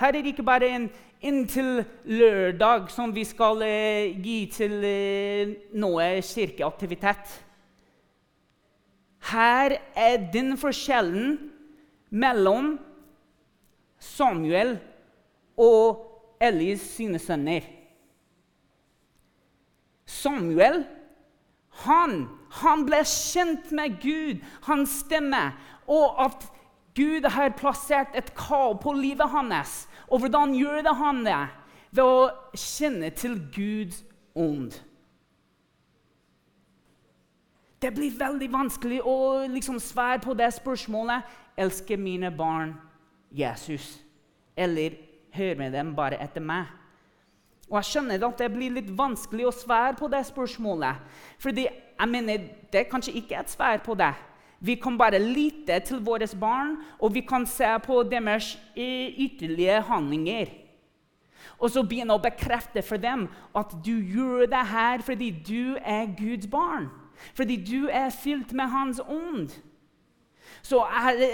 Her 0.00 0.08
er 0.08 0.12
det 0.12 0.26
ikke 0.34 0.44
bare 0.44 0.68
en 0.68 0.90
inntil 1.20 1.84
lørdag 2.04 2.90
som 2.92 3.14
vi 3.14 3.24
skal 3.24 3.62
eh, 3.64 4.16
gi 4.24 4.44
til 4.52 4.84
eh, 4.84 5.54
noe 5.80 6.08
kirkeaktivitet. 6.24 7.32
Her 9.30 9.76
er 9.96 10.16
den 10.32 10.56
forskjellen 10.60 11.36
mellom 12.10 12.74
Samuel 14.00 14.78
og 15.60 16.06
Elis 16.40 16.84
sine 16.96 17.20
sønner. 17.20 17.64
Samuel 20.08 20.82
han, 21.84 22.24
han 22.60 22.84
ble 22.88 23.00
kjent 23.06 23.70
med 23.76 24.00
Gud, 24.02 24.40
hans 24.66 25.00
stemme, 25.04 25.50
og 25.90 26.20
at 26.24 26.46
Gud 26.94 27.26
har 27.30 27.54
plassert 27.58 28.14
et 28.18 28.32
kall 28.38 28.76
på 28.78 28.94
livet 28.94 29.30
hans. 29.30 29.88
Og 30.10 30.22
hvordan 30.22 30.54
gjør 30.54 30.82
det 30.86 30.94
han 30.98 31.24
det? 31.26 31.40
Ved 31.90 32.06
å 32.06 32.30
kjenne 32.54 33.10
til 33.18 33.36
Guds 33.54 34.04
ånd. 34.38 34.74
Det 37.80 37.90
blir 37.96 38.18
veldig 38.18 38.50
vanskelig 38.52 39.00
å 39.08 39.46
liksom 39.48 39.78
svare 39.82 40.20
på 40.22 40.34
det 40.36 40.50
spørsmålet. 40.54 41.24
Elsker 41.58 41.98
mine 41.98 42.30
barn 42.30 42.74
Jesus? 43.32 43.96
Eller 44.56 44.98
hører 45.34 45.72
dem 45.72 45.94
bare 45.96 46.20
etter 46.20 46.44
meg? 46.44 46.68
Og 47.70 47.78
jeg 47.78 47.88
skjønner 47.92 48.26
at 48.26 48.42
det 48.42 48.50
blir 48.52 48.74
litt 48.74 48.90
vanskelig 48.98 49.46
å 49.46 49.54
svare 49.54 49.94
på 49.98 50.10
det 50.10 50.24
spørsmålet. 50.26 50.98
Fordi 51.38 51.68
jeg 51.70 52.10
mener, 52.10 52.48
det 52.70 52.82
er 52.82 52.90
kanskje 52.90 53.14
ikke 53.22 53.38
et 53.38 53.52
svar 53.52 53.78
på 53.84 53.94
det. 53.98 54.12
Vi 54.60 54.76
kan 54.76 54.98
bare 55.00 55.18
lite 55.18 55.78
til 55.88 56.02
våre 56.04 56.28
barn, 56.40 56.76
og 57.00 57.14
vi 57.14 57.20
kan 57.24 57.46
se 57.48 57.68
på 57.84 58.02
deres 58.04 58.58
ytterlige 58.76 59.80
handlinger. 59.88 60.50
Og 61.60 61.72
så 61.72 61.82
begynne 61.84 62.16
å 62.16 62.20
bekrefte 62.20 62.82
for 62.84 63.00
dem 63.00 63.26
at 63.56 63.72
du 63.84 63.94
gjør 63.96 64.46
det 64.50 64.64
her 64.68 65.04
fordi 65.04 65.30
du 65.32 65.76
er 65.80 66.12
Guds 66.16 66.48
barn. 66.50 66.90
Fordi 67.36 67.56
du 67.56 67.88
er 67.88 68.12
fylt 68.12 68.52
med 68.56 68.68
Hans 68.72 69.00
ånd. 69.00 69.52
Så 70.62 70.80
jeg, 70.84 71.32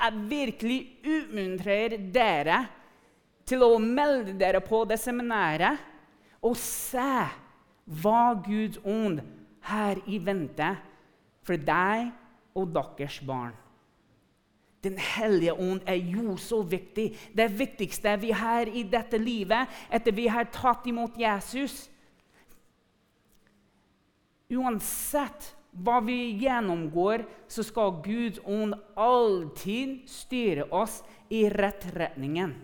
jeg 0.00 0.24
virkelig 0.28 0.78
utmuntrer 1.04 1.96
dere 2.12 2.64
til 3.48 3.64
å 3.64 3.76
melde 3.80 4.36
dere 4.40 4.60
på 4.64 4.84
det 4.88 4.98
seminaret 5.00 5.80
og 6.44 6.56
se 6.60 7.12
hva 8.00 8.34
Guds 8.44 8.80
ånd 8.84 9.20
her 9.68 10.00
i 10.08 10.20
vente 10.20 10.70
for 11.44 11.60
deg 11.60 12.12
og 12.54 12.70
deres 12.74 13.20
barn. 13.26 13.54
Den 14.84 14.98
hellige 15.00 15.54
ånd 15.54 15.80
er 15.88 15.96
jo 15.96 16.36
så 16.36 16.60
viktig. 16.62 17.14
Det 17.32 17.48
viktigste 17.56 18.16
vi 18.20 18.34
har 18.36 18.68
i 18.68 18.84
dette 18.84 19.18
livet 19.18 19.68
etter 19.88 20.12
vi 20.12 20.28
har 20.28 20.50
tatt 20.52 20.84
imot 20.90 21.16
Jesus. 21.16 21.86
Uansett 24.52 25.54
hva 25.74 25.98
vi 26.04 26.36
gjennomgår, 26.38 27.24
så 27.48 27.64
skal 27.66 27.96
Guds 28.04 28.38
ånd 28.44 28.76
alltid 28.94 30.04
styre 30.10 30.68
oss 30.70 31.00
i 31.32 31.48
rett 31.50 31.88
retningen. 31.96 32.54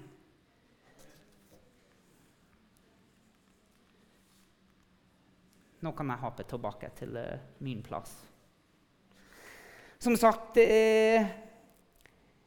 Nå 5.80 5.94
kan 5.96 6.12
jeg 6.12 6.20
hoppe 6.20 6.44
tilbake 6.44 6.92
til 7.00 7.16
uh, 7.16 7.40
min 7.64 7.80
plass. 7.82 8.12
Som 10.00 10.16
sagt 10.16 10.56
eh, 10.56 11.26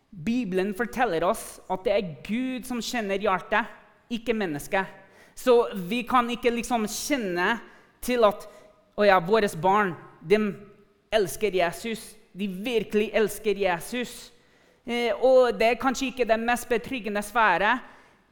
Bibelen 0.10 0.74
forteller 0.78 1.26
oss 1.28 1.60
at 1.70 1.86
det 1.86 1.94
er 1.94 2.12
Gud 2.26 2.66
som 2.66 2.82
kjenner 2.82 3.22
hjertet, 3.22 3.70
ikke 4.14 4.34
mennesket. 4.38 4.90
Så 5.38 5.68
vi 5.90 6.04
kan 6.06 6.30
ikke 6.30 6.54
liksom 6.54 6.86
kjenne 6.90 7.56
til 8.04 8.26
at 8.26 8.46
ja, 9.06 9.18
våre 9.22 9.50
barn 9.62 9.94
de 10.22 10.40
elsker 11.14 11.56
Jesus. 11.58 12.02
De 12.34 12.48
virkelig 12.48 13.12
elsker 13.14 13.58
Jesus. 13.58 14.32
Eh, 14.86 15.14
og 15.14 15.54
det 15.58 15.74
er 15.74 15.82
kanskje 15.82 16.10
ikke 16.12 16.28
det 16.30 16.40
mest 16.42 16.70
betryggende 16.70 17.22
sfære, 17.26 17.78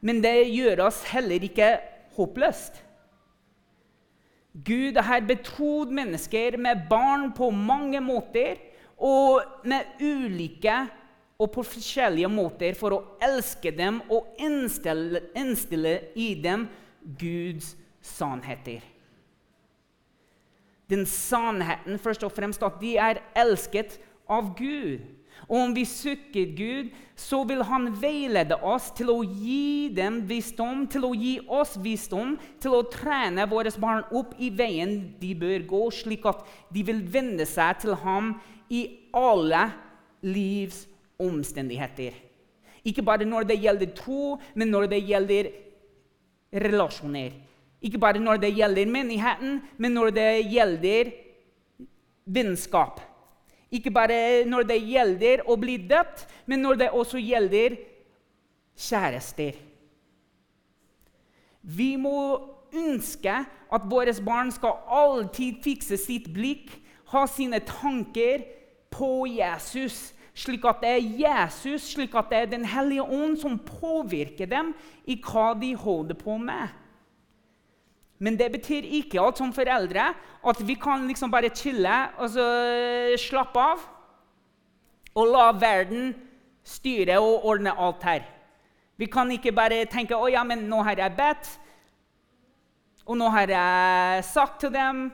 men 0.02 0.18
det 0.22 0.50
gjør 0.50 0.88
oss 0.88 1.02
heller 1.12 1.46
ikke 1.46 1.76
håpløst. 2.16 2.82
Gud 4.52 4.98
har 5.00 5.22
betrodd 5.24 5.94
mennesker 5.94 6.58
med 6.60 6.84
barn 6.90 7.30
på 7.32 7.48
mange 7.54 8.02
måter 8.04 8.58
og 9.02 9.66
med 9.66 9.98
ulike 10.00 10.76
og 11.42 11.50
på 11.50 11.64
forskjellige 11.66 12.30
måter 12.30 12.76
for 12.78 12.94
å 12.94 13.02
elske 13.22 13.72
dem 13.74 13.98
og 14.12 14.38
innstille, 14.42 15.24
innstille 15.34 15.96
i 16.14 16.32
dem 16.38 16.68
Guds 17.18 17.74
sannheter. 18.02 18.84
Den 20.90 21.06
sannheten 21.08 21.98
først 21.98 22.22
og 22.26 22.34
fremst 22.36 22.62
at 22.62 22.78
de 22.82 22.94
er 23.00 23.22
elsket 23.38 23.96
av 24.30 24.52
Gud. 24.58 25.02
Og 25.48 25.56
om 25.58 25.72
vi 25.74 25.84
søker 25.88 26.52
Gud, 26.56 26.90
så 27.16 27.42
vil 27.48 27.62
Han 27.64 27.88
veilede 28.02 28.58
oss 28.62 28.90
til 28.94 29.10
å 29.10 29.22
gi 29.24 29.88
dem 29.96 30.20
visdom, 30.28 30.86
til 30.86 31.06
å 31.08 31.12
gi 31.16 31.38
oss 31.48 31.74
visdom, 31.82 32.36
til 32.60 32.76
å 32.76 32.84
trene 32.92 33.48
våre 33.50 33.72
barn 33.80 34.04
opp 34.12 34.36
i 34.38 34.52
veien 34.54 35.14
de 35.20 35.32
bør 35.34 35.66
gå, 35.66 35.82
slik 35.90 36.26
at 36.28 36.44
de 36.72 36.84
vil 36.86 37.02
vende 37.02 37.46
seg 37.48 37.80
til 37.82 37.96
ham 38.04 38.34
i 38.72 38.82
alle 39.12 39.66
livs 40.24 40.86
omstendigheter. 41.20 42.16
Ikke 42.84 43.04
bare 43.04 43.26
når 43.28 43.46
det 43.46 43.60
gjelder 43.62 43.94
tro, 43.94 44.38
men 44.58 44.72
når 44.72 44.88
det 44.90 45.02
gjelder 45.06 45.50
relasjoner. 46.64 47.34
Ikke 47.82 47.98
bare 47.98 48.22
når 48.22 48.40
det 48.42 48.52
gjelder 48.56 48.90
menigheten, 48.90 49.60
men 49.78 49.94
når 49.94 50.14
det 50.16 50.28
gjelder 50.50 51.12
vennskap. 52.24 53.00
Ikke 53.72 53.90
bare 53.90 54.44
når 54.46 54.66
det 54.68 54.78
gjelder 54.84 55.44
å 55.48 55.56
bli 55.56 55.78
døpt, 55.88 56.26
men 56.46 56.62
når 56.62 56.80
det 56.82 56.90
også 56.90 57.20
gjelder 57.22 57.78
kjærester. 58.78 59.56
Vi 61.62 61.94
må 61.96 62.18
ønske 62.72 63.34
at 63.72 63.86
våre 63.88 64.14
barn 64.24 64.50
skal 64.52 64.80
alltid 64.88 65.62
fikse 65.64 65.96
sitt 66.00 66.28
blikk, 66.34 66.70
ha 67.12 67.26
sine 67.28 67.60
tanker 67.68 68.44
på 68.92 69.24
Jesus, 69.26 70.12
slik 70.34 70.64
at 70.68 70.82
det 70.84 70.92
er 70.92 71.08
Jesus, 71.24 71.92
slik 71.94 72.14
at 72.16 72.30
det 72.30 72.38
er 72.38 72.52
Den 72.52 72.64
hellige 72.64 73.02
ånd 73.02 73.36
som 73.40 73.58
påvirker 73.58 74.46
dem 74.46 74.72
i 75.04 75.18
hva 75.20 75.52
de 75.58 75.74
holder 75.76 76.18
på 76.18 76.36
med. 76.38 76.68
Men 78.22 78.38
det 78.38 78.52
betyr 78.52 78.86
ikke 78.86 79.20
at 79.20 79.40
som 79.40 79.52
foreldre 79.52 80.12
at 80.46 80.60
vi 80.66 80.76
kan 80.78 81.08
liksom 81.08 81.30
bare 81.30 81.50
chille 81.50 81.96
og 82.18 82.30
så 82.30 82.46
slappe 83.18 83.58
av 83.58 83.82
og 85.14 85.28
la 85.28 85.48
verden 85.58 86.12
styre 86.64 87.18
og 87.20 87.44
ordne 87.50 87.74
alt 87.74 88.06
her. 88.06 88.22
Vi 88.96 89.08
kan 89.10 89.30
ikke 89.34 89.52
bare 89.52 89.84
tenke 89.90 90.16
å 90.16 90.28
ja, 90.30 90.44
men 90.46 90.68
nå 90.70 90.82
har 90.86 91.00
jeg 91.00 91.16
bedt, 91.18 91.48
og 93.02 93.18
nå 93.18 93.28
har 93.34 93.50
jeg 93.50 94.24
sagt 94.24 94.60
til 94.62 94.72
dem, 94.72 95.08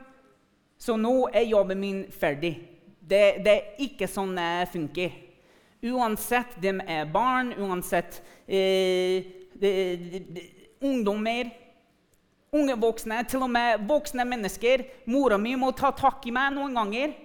så 0.77 0.95
nå 0.95 1.29
er 1.33 1.49
jobben 1.49 1.79
min 1.81 2.03
ferdig. 2.13 2.53
Det, 3.09 3.41
det, 3.41 3.53
er 3.55 3.85
ikke 3.85 4.07
sånn 4.09 4.35
det 4.37 4.69
funker. 4.73 5.15
Uansett 5.89 6.57
de 6.61 6.75
er 6.83 7.07
barn, 7.09 7.53
uansett 7.57 8.19
eh, 8.45 9.25
de, 9.55 9.71
de, 10.35 10.43
ungdommer, 10.85 11.49
unge 12.53 12.75
voksne, 12.81 13.23
til 13.29 13.45
og 13.45 13.51
med 13.53 13.87
voksne 13.89 14.25
mennesker. 14.27 14.85
Mora 15.09 15.39
mi 15.41 15.55
må 15.57 15.71
ta 15.73 15.91
tak 15.95 16.27
i 16.27 16.35
meg 16.35 16.53
noen 16.53 16.77
ganger 16.77 17.17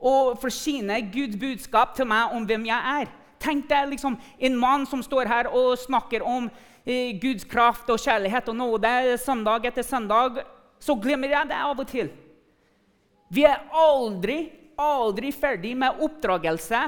og 0.00 0.38
forsyne 0.40 0.96
Guds 1.12 1.36
budskap 1.38 1.92
til 1.96 2.08
meg 2.08 2.34
om 2.34 2.46
hvem 2.48 2.64
jeg 2.70 3.00
er. 3.02 3.10
Tenk 3.40 3.68
deg 3.70 3.92
liksom, 3.92 4.16
en 4.16 4.56
mann 4.60 4.86
som 4.88 5.02
står 5.04 5.28
her 5.28 5.48
og 5.52 5.76
snakker 5.80 6.24
om 6.26 6.48
eh, 6.84 7.16
Guds 7.20 7.46
kraft 7.48 7.88
og 7.92 8.00
kjærlighet 8.00 8.48
og 8.50 8.56
nåde 8.56 9.18
søndag 9.20 9.68
etter 9.68 9.86
søndag. 9.86 10.42
Så 10.80 10.96
glemmer 10.96 11.32
jeg 11.32 11.52
det 11.52 11.60
av 11.60 11.78
og 11.78 11.88
til. 11.88 12.10
Vi 13.30 13.44
er 13.46 13.62
aldri 13.76 14.48
aldri 14.80 15.30
ferdig 15.32 15.76
med 15.78 16.00
oppdragelse 16.02 16.82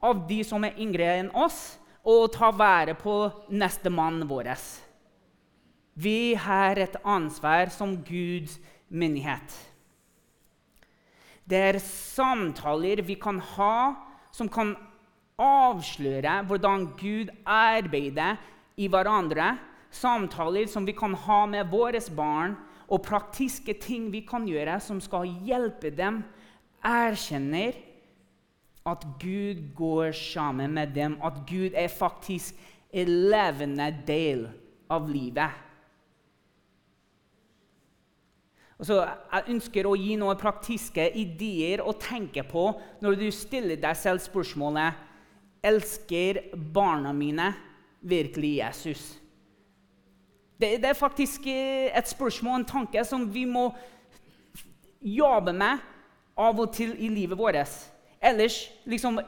av 0.00 0.24
de 0.28 0.40
som 0.46 0.64
er 0.64 0.78
yngre 0.80 1.08
enn 1.20 1.32
oss, 1.36 1.76
og 2.00 2.30
ta 2.32 2.48
vare 2.56 2.94
på 2.96 3.14
nestemannen 3.52 4.24
vår. 4.28 4.54
Vi 6.00 6.32
har 6.34 6.78
et 6.80 6.96
ansvar 7.04 7.68
som 7.74 7.98
Guds 8.06 8.56
menighet. 8.88 9.52
Det 11.44 11.60
er 11.74 11.80
samtaler 11.82 13.02
vi 13.04 13.18
kan 13.20 13.40
ha 13.56 13.74
som 14.32 14.48
kan 14.48 14.72
avsløre 15.40 16.40
hvordan 16.48 16.86
Gud 17.00 17.32
arbeider 17.44 18.38
i 18.80 18.88
hverandre. 18.88 19.56
Samtaler 19.90 20.68
som 20.70 20.86
vi 20.86 20.94
kan 20.96 21.14
ha 21.26 21.44
med 21.50 21.68
våre 21.72 22.00
barn, 22.14 22.56
og 22.90 23.04
praktiske 23.06 23.74
ting 23.78 24.08
vi 24.10 24.24
kan 24.26 24.46
gjøre 24.48 24.80
som 24.82 24.98
skal 25.02 25.28
hjelpe 25.46 25.92
dem. 25.94 26.24
Erkjenner 26.84 27.76
at 28.86 29.04
Gud 29.20 29.74
går 29.76 30.12
sammen 30.16 30.72
med 30.74 30.94
dem, 30.94 31.18
at 31.22 31.42
Gud 31.46 31.76
er 31.76 31.88
faktisk 31.88 32.56
en 32.90 33.10
levende 33.30 33.90
del 34.06 34.48
av 34.90 35.08
livet. 35.08 35.50
Så 38.80 38.96
Jeg 39.04 39.52
ønsker 39.52 39.86
å 39.86 39.96
gi 39.98 40.14
noen 40.16 40.38
praktiske 40.40 41.04
ideer 41.20 41.82
å 41.84 41.92
tenke 42.00 42.42
på 42.48 42.70
når 43.04 43.18
du 43.20 43.26
stiller 43.34 43.76
deg 43.76 43.96
selv 43.96 44.24
spørsmålet 44.24 45.06
Elsker 45.60 46.40
barna 46.72 47.12
mine 47.12 47.50
virkelig 48.00 48.54
Jesus? 48.62 49.02
Det, 50.56 50.78
det 50.80 50.88
er 50.88 50.96
faktisk 50.96 51.44
eh, 51.52 51.92
et 51.92 52.08
spørsmål, 52.08 52.60
en 52.60 52.64
tanke, 52.68 53.04
som 53.04 53.26
vi 53.28 53.44
må 53.44 53.66
jobbe 55.00 55.52
med 55.52 55.84
av 56.38 56.60
og 56.60 56.72
til 56.74 56.94
i 56.98 57.08
livet 57.12 57.38
vårt. 57.38 57.76
Ellers 58.20 58.68
liksom, 58.84 59.20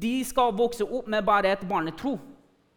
De 0.00 0.24
skal 0.24 0.54
vokse 0.56 0.84
opp 0.84 1.08
med 1.10 1.26
bare 1.26 1.52
et 1.52 1.64
barnetro. 1.68 2.16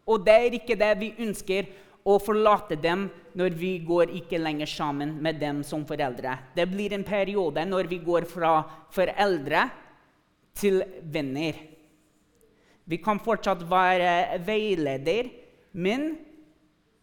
Og 0.06 0.24
det 0.26 0.34
er 0.34 0.56
ikke 0.58 0.76
det 0.76 0.90
vi 1.00 1.14
ønsker 1.22 1.70
å 2.04 2.18
forlate 2.20 2.76
dem 2.82 3.06
når 3.38 3.54
vi 3.56 3.76
går 3.86 4.10
ikke 4.18 4.40
lenger 4.42 4.68
sammen 4.68 5.14
med 5.22 5.38
dem 5.40 5.62
som 5.64 5.86
foreldre. 5.88 6.34
Det 6.56 6.66
blir 6.68 6.92
en 6.92 7.06
periode 7.06 7.64
når 7.64 7.88
vi 7.88 8.00
går 8.02 8.26
fra 8.28 8.58
foreldre 8.92 9.68
til 10.58 10.82
venner. 11.14 11.56
Vi 12.84 12.98
kan 13.00 13.22
fortsatt 13.22 13.62
være 13.70 14.42
veileder, 14.44 15.30
men 15.72 16.16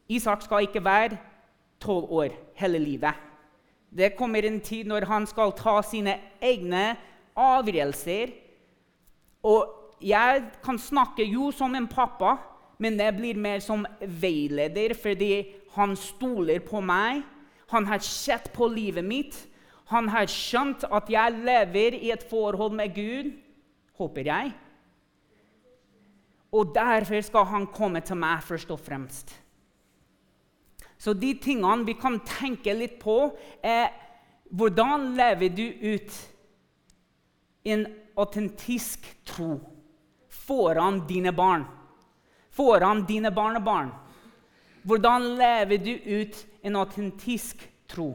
Isak 0.10 0.44
skal 0.44 0.68
ikke 0.68 0.84
være 0.84 1.18
tolv 1.82 2.12
år 2.12 2.36
hele 2.60 2.82
livet. 2.82 3.29
Det 3.90 4.14
kommer 4.18 4.46
en 4.46 4.60
tid 4.62 4.88
når 4.90 5.08
han 5.10 5.26
skal 5.28 5.54
ta 5.58 5.80
sine 5.86 6.16
egne 6.42 6.94
avgjørelser. 7.40 8.32
Og 9.50 9.98
jeg 10.04 10.46
kan 10.64 10.80
snakke 10.80 11.26
jo 11.26 11.50
som 11.56 11.76
en 11.76 11.90
pappa, 11.90 12.38
men 12.80 12.98
det 13.00 13.12
blir 13.18 13.40
mer 13.40 13.60
som 13.64 13.86
veileder 14.00 14.94
fordi 14.96 15.34
han 15.76 15.96
stoler 16.00 16.62
på 16.64 16.82
meg. 16.82 17.24
Han 17.74 17.86
har 17.90 18.02
sett 18.06 18.52
på 18.54 18.70
livet 18.72 19.06
mitt. 19.06 19.36
Han 19.90 20.10
har 20.14 20.30
skjønt 20.30 20.86
at 20.86 21.10
jeg 21.10 21.42
lever 21.44 21.98
i 21.98 22.12
et 22.14 22.24
forhold 22.30 22.76
med 22.78 22.94
Gud, 22.96 23.32
håper 23.98 24.30
jeg. 24.30 24.54
Og 26.52 26.74
derfor 26.74 27.22
skal 27.22 27.46
han 27.46 27.68
komme 27.74 28.02
til 28.02 28.18
meg 28.18 28.42
først 28.46 28.72
og 28.74 28.80
fremst. 28.82 29.34
Så 31.00 31.14
de 31.16 31.32
tingene 31.40 31.88
vi 31.88 31.96
kan 31.96 32.20
tenke 32.28 32.76
litt 32.76 33.00
på, 33.00 33.32
er 33.64 33.90
hvordan 34.52 35.14
lever 35.16 35.50
du 35.56 35.66
ut 35.96 36.16
en 37.70 37.86
autentisk 38.20 39.06
tro 39.28 39.54
foran 40.28 41.06
dine 41.08 41.32
barn? 41.36 41.68
foran 42.60 43.06
dine 43.08 43.32
barnebarn? 43.32 43.92
Hvordan 44.84 45.36
lever 45.40 45.78
du 45.84 45.94
ut 46.20 46.40
en 46.64 46.80
autentisk 46.80 47.64
tro? 47.88 48.14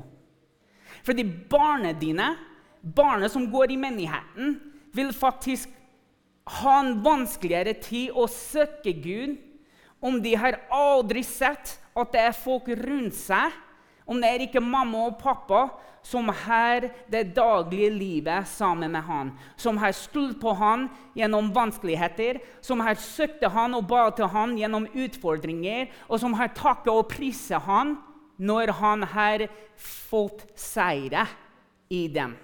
Fordi 1.05 1.25
barna 1.51 1.93
dine, 1.93 2.35
barna 2.81 3.29
som 3.29 3.47
går 3.53 3.75
i 3.75 3.81
menigheten, 3.81 4.59
vil 4.95 5.13
faktisk 5.13 5.73
ha 6.61 6.79
en 6.83 6.99
vanskeligere 7.05 7.77
tid 7.81 8.13
å 8.13 8.27
søke 8.31 8.93
Gud 9.05 9.39
om 10.05 10.21
de 10.23 10.35
har 10.37 10.61
aldri 10.73 11.23
sett 11.25 11.79
at 11.95 12.13
det 12.15 12.23
er 12.27 12.37
folk 12.37 12.69
rundt 12.69 13.17
seg, 13.17 13.55
om 14.05 14.21
det 14.21 14.31
er 14.31 14.45
ikke 14.45 14.61
mamma 14.61 15.07
og 15.09 15.19
pappa 15.21 15.69
som 16.05 16.29
har 16.29 16.85
det 17.09 17.31
daglige 17.37 17.89
livet 17.95 18.49
sammen 18.49 18.93
med 18.93 19.07
han, 19.07 19.31
som 19.57 19.79
har 19.81 19.95
stolt 19.97 20.37
på 20.43 20.53
han 20.59 20.91
gjennom 21.17 21.49
vanskeligheter, 21.55 22.43
som 22.61 22.83
har 22.85 22.99
søkt 23.01 23.47
han 23.55 23.77
og 23.79 23.87
ba 23.89 24.11
til 24.13 24.29
han 24.29 24.53
gjennom 24.59 24.85
utfordringer, 24.93 25.89
og 26.09 26.21
som 26.21 26.37
har 26.37 26.53
takket 26.53 26.93
og 26.93 27.09
priset 27.15 27.65
han 27.65 27.97
når 28.37 28.75
han 28.83 29.07
har 29.15 29.47
fått 29.81 30.45
seire 30.59 31.25
i 31.89 32.05
dem. 32.13 32.35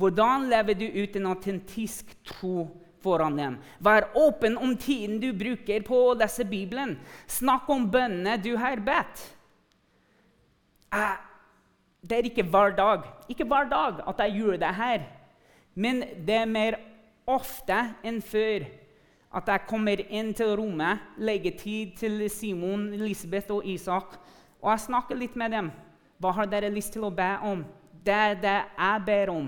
Hvordan 0.00 0.46
lever 0.48 0.78
du 0.78 0.86
ut 0.86 1.16
en 1.18 1.32
autentisk 1.32 2.14
tro 2.24 2.68
foran 3.02 3.38
dem? 3.38 3.58
Vær 3.78 4.10
åpen 4.18 4.58
om 4.58 4.76
tiden 4.76 5.20
du 5.22 5.30
bruker 5.36 5.84
på 5.86 6.02
å 6.10 6.16
lese 6.18 6.46
Bibelen. 6.48 6.96
Snakk 7.30 7.68
om 7.70 7.88
bønnene 7.90 8.36
du 8.42 8.54
har 8.60 8.82
bedt. 8.84 9.24
Det 12.00 12.16
er 12.16 12.26
ikke 12.30 12.48
hver 12.48 12.72
dag 12.76 13.08
ikke 13.30 13.46
hver 13.46 13.68
dag 13.70 14.02
at 14.08 14.18
jeg 14.18 14.42
gjør 14.42 14.56
det 14.58 14.74
her. 14.74 15.06
Men 15.74 16.02
det 16.26 16.34
er 16.34 16.50
mer 16.50 16.76
ofte 17.30 17.76
enn 18.04 18.18
før 18.22 18.66
at 19.30 19.46
jeg 19.46 19.66
kommer 19.70 20.02
inn 20.10 20.32
til 20.34 20.56
rommet, 20.58 20.98
legger 21.22 21.54
tid 21.58 21.94
til 22.00 22.24
Simon, 22.30 22.88
Elisabeth 22.96 23.52
og 23.54 23.66
Isak, 23.66 24.16
og 24.58 24.72
jeg 24.72 24.86
snakker 24.88 25.18
litt 25.18 25.36
med 25.38 25.54
dem. 25.54 25.70
Hva 26.18 26.34
har 26.34 26.50
dere 26.50 26.72
lyst 26.74 26.92
til 26.96 27.06
å 27.06 27.14
be 27.14 27.30
om? 27.46 27.62
Det 28.04 28.16
er 28.16 28.34
det 28.42 28.56
jeg 28.58 29.04
ber 29.06 29.30
om. 29.30 29.46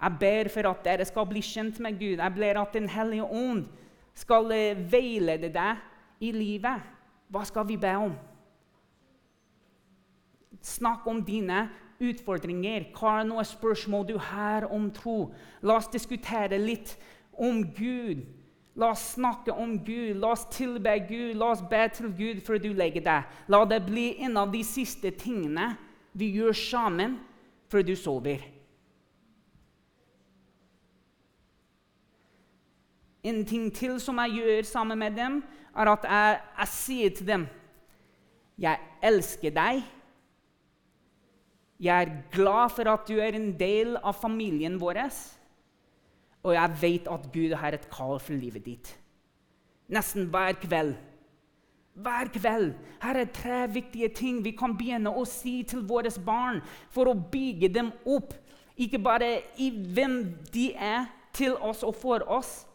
Jeg 0.00 0.16
ber 0.20 0.48
for 0.48 0.70
at 0.70 0.84
dere 0.84 1.04
skal 1.04 1.28
bli 1.28 1.42
kjent 1.44 1.80
med 1.80 1.98
Gud. 2.00 2.18
Jeg 2.22 2.34
ber 2.36 2.60
at 2.60 2.72
Den 2.72 2.88
hellige 2.88 3.24
ånd 3.24 3.66
skal 4.14 4.48
veilede 4.90 5.52
deg 5.52 5.76
i 6.20 6.32
livet. 6.32 6.88
Hva 7.30 7.44
skal 7.44 7.68
vi 7.68 7.76
be 7.80 7.92
om? 7.96 8.16
Snakk 10.62 11.06
om 11.08 11.22
dine 11.24 11.68
utfordringer. 12.00 12.88
Hva 12.96 13.20
er 13.20 13.28
noen 13.28 13.46
spørsmål 13.46 14.08
du 14.08 14.16
har 14.18 14.66
om 14.72 14.90
tro? 14.92 15.32
La 15.62 15.76
oss 15.78 15.90
diskutere 15.92 16.58
litt 16.58 16.96
om 17.36 17.62
Gud. 17.76 18.24
La 18.80 18.92
oss 18.94 19.02
snakke 19.16 19.52
om 19.52 19.74
Gud, 19.84 20.20
la 20.22 20.30
oss 20.32 20.46
tilbe 20.54 20.92
Gud, 21.08 21.34
la 21.36 21.50
oss 21.52 21.62
be 21.68 21.82
til 21.92 22.12
Gud 22.16 22.40
før 22.46 22.60
du 22.62 22.70
legger 22.72 23.04
deg. 23.04 23.34
La 23.50 23.64
det 23.68 23.82
bli 23.88 24.14
en 24.24 24.38
av 24.40 24.52
de 24.54 24.62
siste 24.64 25.10
tingene 25.20 25.74
vi 26.16 26.30
gjør 26.38 26.56
sammen 26.56 27.18
før 27.70 27.84
du 27.84 27.92
sover. 27.98 28.59
En 33.22 33.44
ting 33.44 33.68
til 33.74 33.98
som 34.00 34.18
jeg 34.24 34.40
gjør 34.40 34.62
sammen 34.68 34.98
med 34.98 35.16
dem, 35.16 35.42
er 35.76 35.90
at 35.92 36.04
jeg, 36.04 36.40
jeg 36.58 36.68
sier 36.68 37.10
til 37.16 37.26
dem 37.26 37.48
Jeg 38.60 38.78
elsker 39.02 39.50
deg. 39.56 39.82
Jeg 41.80 42.02
er 42.02 42.16
glad 42.32 42.74
for 42.76 42.90
at 42.92 43.06
du 43.08 43.16
er 43.16 43.32
en 43.32 43.52
del 43.56 43.96
av 43.96 44.18
familien 44.20 44.76
vår. 44.80 44.98
Og 46.44 46.52
jeg 46.54 46.76
vet 46.82 47.08
at 47.08 47.28
Gud 47.32 47.54
har 47.56 47.72
et 47.72 47.86
kall 47.92 48.18
for 48.20 48.36
livet 48.36 48.66
ditt. 48.66 48.90
Nesten 49.88 50.28
hver 50.28 50.52
kveld. 50.60 50.94
Hver 51.94 52.28
kveld. 52.32 52.74
Her 53.02 53.16
er 53.22 53.32
tre 53.32 53.66
viktige 53.72 54.08
ting 54.08 54.44
vi 54.44 54.52
kan 54.56 54.76
begynne 54.76 55.10
å 55.10 55.24
si 55.24 55.62
til 55.64 55.82
våre 55.88 56.12
barn 56.24 56.60
for 56.92 57.08
å 57.08 57.16
bygge 57.16 57.72
dem 57.72 57.90
opp. 58.04 58.34
Ikke 58.76 59.00
bare 59.00 59.40
i 59.56 59.70
hvem 59.70 60.22
de 60.52 60.70
er 60.76 61.08
til 61.32 61.56
oss 61.56 61.82
og 61.82 61.94
for 61.96 62.24
oss, 62.28 62.66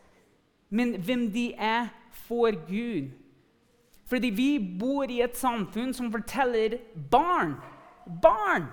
men 0.69 0.95
hvem 1.01 1.27
de 1.31 1.51
er 1.53 1.91
for 2.25 2.51
Gud. 2.67 3.11
Fordi 4.05 4.29
vi 4.29 4.49
bor 4.79 5.09
i 5.09 5.21
et 5.25 5.37
samfunn 5.37 5.93
som 5.93 6.11
forteller 6.13 6.79
barn 7.11 7.55
Barn! 8.21 8.67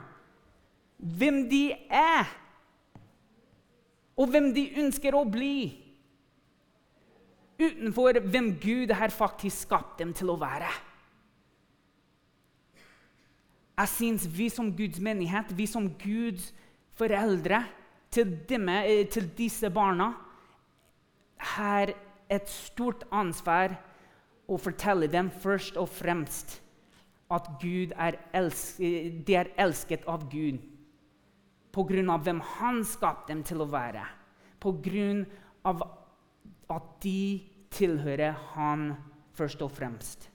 hvem 1.02 1.48
de 1.50 1.72
er, 1.90 2.30
og 4.16 4.28
hvem 4.30 4.52
de 4.54 4.68
ønsker 4.82 5.16
å 5.16 5.24
bli. 5.26 5.72
Utenfor 7.62 8.20
hvem 8.22 8.52
Gud 8.62 8.92
har 8.94 9.14
faktisk 9.14 9.66
skapt 9.66 9.98
dem 10.00 10.12
til 10.16 10.30
å 10.32 10.38
være. 10.40 10.70
Jeg 13.82 13.90
syns 13.90 14.26
vi 14.30 14.48
som 14.52 14.70
Guds 14.76 15.00
menighet, 15.02 15.50
vi 15.56 15.66
som 15.66 15.88
Guds 15.98 16.50
foreldre 16.98 17.64
til, 18.12 18.36
demme, 18.48 18.82
eh, 18.86 19.06
til 19.10 19.30
disse 19.38 19.70
barna, 19.72 20.12
har 21.56 21.92
et 22.32 22.48
stort 22.48 23.04
ansvar 23.12 23.74
å 24.48 24.58
fortelle 24.60 25.08
dem 25.10 25.30
først 25.42 25.78
og 25.80 25.90
fremst 25.92 26.58
at 27.32 27.48
er 27.96 28.18
de 29.26 29.36
er 29.36 29.52
elsket 29.60 30.04
av 30.08 30.26
Gud. 30.30 30.60
av 32.12 32.26
hvem 32.26 32.42
han 32.58 32.82
skapte 32.84 33.32
dem 33.32 33.40
til 33.42 33.62
å 33.64 33.70
være. 33.72 34.04
Av 35.64 35.82
at 36.72 36.90
de 37.02 37.40
tilhører 37.72 38.36
han 38.52 38.92
først 39.36 39.62
og 39.64 39.72
fremst. 39.72 40.28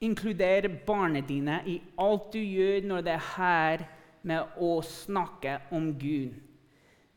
Inkluder 0.00 0.68
barna 0.86 1.20
dine 1.26 1.60
i 1.66 1.80
alt 1.98 2.32
du 2.32 2.38
gjør 2.38 2.86
når 2.86 3.04
det 3.04 3.14
er 3.16 3.30
her 3.34 3.86
med 4.22 4.60
å 4.62 4.78
snakke 4.86 5.58
om 5.74 5.90
Gud. 5.98 6.36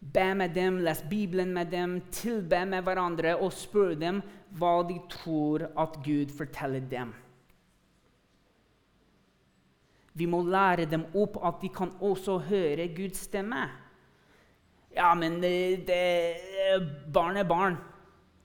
Be 0.02 0.34
med 0.34 0.56
dem, 0.56 0.80
les 0.82 1.04
Bibelen 1.06 1.54
med 1.54 1.70
dem, 1.70 2.00
tilbe 2.12 2.64
med 2.66 2.82
hverandre 2.84 3.36
og 3.38 3.54
spør 3.54 3.94
dem 4.02 4.22
hva 4.58 4.80
de 4.88 4.98
tror 5.12 5.68
at 5.78 6.00
Gud 6.02 6.34
forteller 6.34 6.82
dem. 6.90 7.12
Vi 10.18 10.26
må 10.28 10.42
lære 10.44 10.90
dem 10.90 11.06
opp 11.16 11.38
at 11.46 11.62
de 11.62 11.70
kan 11.72 11.94
også 12.02 12.40
høre 12.50 12.90
Guds 12.96 13.28
stemme. 13.30 13.62
Ja, 14.92 15.14
men 15.16 15.38
det, 15.40 15.86
det, 15.88 16.02
barn 17.14 17.38
er 17.38 17.48
barn. 17.48 17.78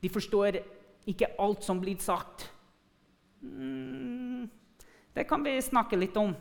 De 0.02 0.12
forstår 0.12 0.60
ikke 1.08 1.32
alt 1.42 1.64
som 1.64 1.80
blir 1.82 1.98
sagt. 1.98 2.46
Mm, 3.40 4.44
det 5.16 5.26
kan 5.26 5.42
vi 5.42 5.56
snakke 5.64 5.98
litt 5.98 6.16
om. 6.20 6.36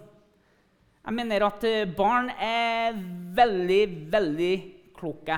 Jeg 1.06 1.14
mener 1.14 1.46
at 1.48 1.66
eh, 1.66 1.90
barn 1.90 2.30
er 2.42 2.96
veldig, 3.38 3.82
veldig 4.14 4.56
kloke. 5.06 5.38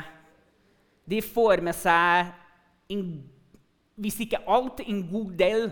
De 1.07 1.19
får 1.23 1.61
med 1.63 1.75
seg, 1.75 2.31
en, 2.91 3.03
hvis 3.99 4.19
ikke 4.23 4.43
alt, 4.47 4.79
en 4.83 5.03
god 5.09 5.33
del 5.39 5.69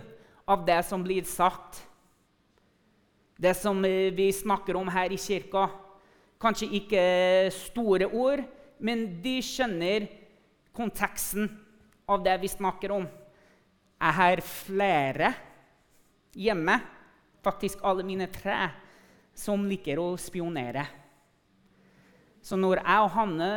av 0.47 0.65
det 0.67 0.81
som 0.87 1.03
blir 1.03 1.23
sagt. 1.27 1.79
Det 3.39 3.53
som 3.55 3.79
eh, 3.87 4.11
vi 4.15 4.29
snakker 4.35 4.75
om 4.79 4.91
her 4.91 5.11
i 5.11 5.19
kirka. 5.19 5.67
Kanskje 6.39 6.71
ikke 6.79 7.03
store 7.55 8.07
ord, 8.11 8.43
men 8.83 9.07
de 9.23 9.37
skjønner 9.43 10.07
konteksten 10.75 11.47
av 12.07 12.23
det 12.23 12.35
vi 12.43 12.51
snakker 12.51 12.91
om. 12.95 13.07
Jeg 13.95 14.17
har 14.19 14.43
flere 14.43 15.31
hjemme, 16.35 16.75
faktisk 17.43 17.79
alle 17.87 18.03
mine 18.03 18.27
tre, 18.31 18.67
som 19.35 19.63
liker 19.67 19.99
å 20.03 20.13
spionere. 20.19 20.83
Så 22.45 22.57
når 22.59 22.83
jeg 22.83 23.01
og 23.01 23.13
Hanne 23.15 23.51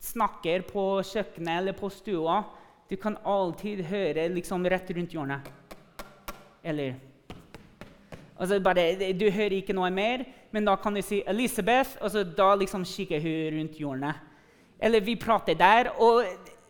snakker 0.00 0.64
på 0.68 0.82
kjøkkenet 1.08 1.60
eller 1.62 1.76
på 1.76 1.88
stua 1.92 2.42
Du 2.90 2.96
kan 3.00 3.16
alltid 3.24 3.84
høre 3.86 4.26
liksom 4.34 4.64
rett 4.66 4.88
rundt 4.96 5.12
hjørnet. 5.14 5.46
Eller 6.64 6.96
altså 8.36 8.58
bare, 8.60 9.12
Du 9.14 9.30
hører 9.30 9.60
ikke 9.60 9.76
noe 9.76 9.92
mer, 9.94 10.24
men 10.50 10.66
da 10.66 10.74
kan 10.76 10.94
du 10.94 11.00
si 11.02 11.22
'Elisabeth', 11.22 12.00
og 12.00 12.10
så 12.10 12.24
da 12.24 12.54
liksom 12.54 12.84
kikker 12.84 13.20
hun 13.22 13.58
rundt 13.58 13.78
hjørnet. 13.78 14.14
Eller 14.80 15.00
vi 15.00 15.14
prater 15.14 15.54
der, 15.54 15.92
og 16.00 16.24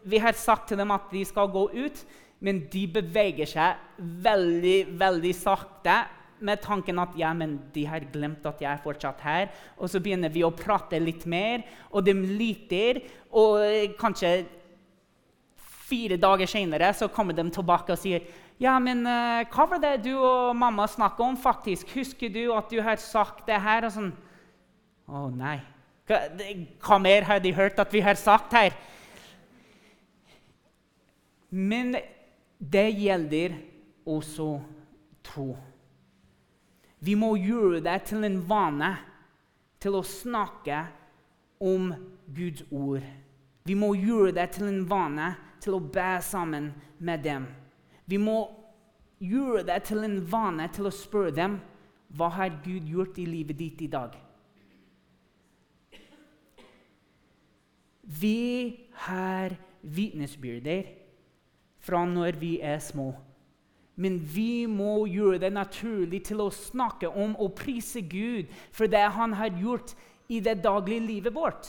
vi 0.05 0.19
har 0.19 0.33
sagt 0.33 0.69
til 0.69 0.79
dem 0.79 0.91
at 0.91 1.09
de 1.13 1.25
skal 1.25 1.49
gå 1.49 1.71
ut, 1.73 2.05
men 2.41 2.69
de 2.73 2.87
beveger 2.87 3.47
seg 3.47 3.77
veldig, 3.99 4.99
veldig 5.01 5.35
sakte 5.35 6.05
med 6.41 6.63
tanken 6.65 6.99
at 7.03 7.17
ja, 7.19 7.33
men 7.37 7.59
de 7.75 7.85
har 7.89 8.07
glemt 8.13 8.47
at 8.49 8.63
jeg 8.63 8.71
er 8.73 8.83
fortsatt 8.85 9.21
her. 9.25 9.51
Og 9.79 9.91
så 9.91 10.01
begynner 10.03 10.33
vi 10.33 10.45
å 10.47 10.53
prate 10.55 11.01
litt 11.03 11.27
mer, 11.29 11.65
og 11.91 12.07
de 12.07 12.15
lytter. 12.15 13.03
Og 13.37 13.97
kanskje 14.01 14.45
fire 15.91 16.19
dager 16.21 16.51
senere 16.51 16.93
så 16.95 17.11
kommer 17.13 17.37
de 17.37 17.49
tilbake 17.51 17.95
og 17.95 18.01
sier 18.01 18.25
ja, 18.61 18.75
men 18.83 19.07
uh, 19.09 19.41
hva 19.49 19.65
var 19.71 19.81
det 19.81 19.95
du 20.05 20.13
og 20.19 20.53
mamma 20.57 20.85
snakka 20.85 21.25
om, 21.25 21.37
faktisk? 21.41 21.95
Husker 21.97 22.29
du 22.29 22.43
at 22.53 22.69
du 22.69 22.77
har 22.85 23.01
sagt 23.01 23.47
det 23.49 23.57
her? 23.57 23.87
Og 23.89 23.95
sånn 23.95 24.11
Å, 25.09 25.23
oh, 25.23 25.31
nei. 25.33 25.57
Hva, 26.07 26.19
hva, 26.85 26.99
mer 27.01 27.25
har 27.27 27.41
de 27.41 27.55
hørt 27.57 27.81
at 27.81 27.95
vi 27.95 28.03
har 28.05 28.19
sagt 28.21 28.53
her? 28.55 28.77
Men 31.51 31.97
det 32.61 32.85
gjelder 33.01 33.57
også 34.07 34.53
tro. 35.25 35.55
Vi 37.01 37.15
må 37.17 37.35
gjøre 37.41 37.81
det 37.85 37.97
til 38.11 38.25
en 38.29 38.41
vane 38.49 38.91
til 39.81 39.97
å 39.97 40.05
snakke 40.05 40.83
om 41.61 41.93
Guds 42.29 42.65
ord. 42.71 43.05
Vi 43.65 43.77
må 43.77 43.95
gjøre 43.97 44.35
det 44.37 44.51
til 44.57 44.69
en 44.69 44.85
vane 44.89 45.33
til 45.61 45.77
å 45.77 45.83
be 45.83 46.11
sammen 46.25 46.71
med 46.99 47.25
dem. 47.25 47.47
Vi 48.05 48.19
må 48.21 48.39
gjøre 49.21 49.65
det 49.69 49.83
til 49.89 50.05
en 50.05 50.19
vane 50.33 50.69
til 50.73 50.89
å 50.89 50.95
spørre 50.95 51.35
dem 51.37 51.59
hva 52.17 52.31
har 52.35 52.61
Gud 52.65 52.89
gjort 52.91 53.21
i 53.23 53.27
livet 53.29 53.59
ditt 53.61 53.83
i 53.85 53.91
dag. 53.93 54.17
Vi 58.03 58.89
har 59.07 59.55
vitnesbyrder 59.81 60.89
fra 61.81 62.03
når 62.05 62.41
vi 62.41 62.57
er 62.61 62.81
små. 62.83 63.13
Men 64.01 64.17
vi 64.25 64.65
må 64.71 65.05
gjøre 65.11 65.43
det 65.43 65.53
naturlig 65.53 66.23
til 66.31 66.41
å 66.41 66.53
snakke 66.55 67.11
om 67.11 67.35
og 67.37 67.53
prise 67.59 68.01
Gud 68.01 68.49
for 68.73 68.89
det 68.89 69.05
han 69.17 69.37
har 69.37 69.53
gjort 69.61 69.93
i 70.31 70.41
det 70.41 70.61
daglige 70.65 71.05
livet 71.05 71.35
vårt. 71.35 71.69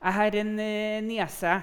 Jeg 0.00 0.16
har 0.16 0.36
en 0.40 0.54
uh, 0.56 1.02
niese 1.04 1.58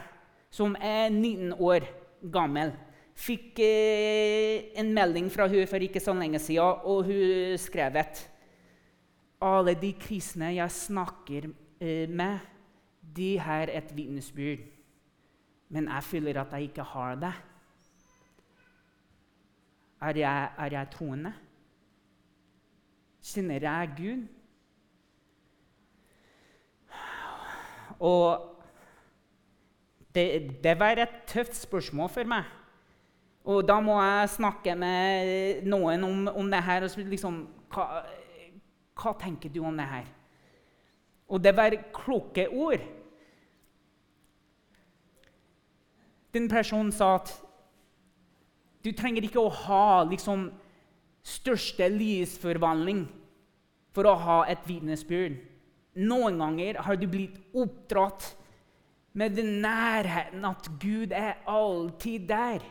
som 0.54 0.76
er 0.78 1.10
19 1.10 1.56
år 1.58 1.88
gammel. 2.34 2.76
Fikk 3.18 3.58
eh, 3.66 4.68
en 4.78 4.92
melding 4.94 5.30
fra 5.34 5.48
hun 5.50 5.66
for 5.70 5.82
ikke 5.82 6.02
så 6.02 6.14
lenge 6.14 6.38
siden, 6.42 6.84
og 6.86 7.08
hun 7.10 7.58
skrev 7.58 7.98
et. 7.98 8.22
Alle 9.42 9.74
de 9.78 9.90
kristne 9.98 10.52
jeg 10.54 10.74
snakker 10.74 11.50
eh, 11.82 12.06
med, 12.10 12.46
de 13.02 13.32
har 13.42 13.74
et 13.74 13.90
vitnesbyrd. 13.98 14.62
Men 15.74 15.90
jeg 15.90 16.06
føler 16.12 16.42
at 16.42 16.54
jeg 16.54 16.70
ikke 16.70 16.86
har 16.94 17.18
det. 17.22 17.34
Er 20.02 20.18
jeg, 20.18 20.50
er 20.58 20.72
jeg 20.72 20.90
troende? 20.94 21.34
Kjenner 23.24 23.64
jeg 23.66 23.94
Gud? 23.98 24.28
Og 28.00 28.58
det, 30.16 30.64
det, 30.64 30.80
var 30.80 31.02
et 31.02 31.10
tøft 31.28 31.56
spørsmål 31.56 32.10
for 32.10 32.30
meg. 32.30 32.46
Og 33.48 33.64
da 33.68 33.80
må 33.82 33.96
jeg 34.02 34.30
snakke 34.30 34.76
med 34.76 35.66
noen 35.66 36.04
om, 36.04 36.28
om 36.28 36.52
det 36.52 36.62
her. 36.64 36.84
og 36.84 37.10
liksom, 37.10 37.42
hva, 37.74 38.04
hva, 38.98 39.14
tenker 39.20 39.50
du 39.50 39.64
om 39.66 39.78
det 39.78 39.88
her? 39.88 40.06
Og 41.28 41.44
det 41.44 41.56
var 41.58 41.76
kloke 41.94 42.48
ord. 42.50 42.84
Den 46.34 46.50
personen 46.50 46.92
sa 46.92 47.16
at 47.16 47.34
du 48.88 48.94
trenger 48.96 49.26
ikke 49.28 49.44
å 49.44 49.52
ha 49.66 50.06
liksom, 50.08 50.48
største 51.28 51.90
livsforvandling 51.92 53.04
for 53.92 54.08
å 54.08 54.16
ha 54.22 54.38
et 54.48 54.64
vitnesbyrd. 54.70 55.42
Noen 56.08 56.38
ganger 56.40 56.80
har 56.86 56.96
du 56.96 57.08
blitt 57.12 57.36
oppdratt 57.58 58.30
med 59.18 59.36
den 59.36 59.58
nærheten 59.64 60.46
at 60.48 60.70
Gud 60.80 61.12
er 61.12 61.42
alltid 61.50 62.28
der. 62.30 62.64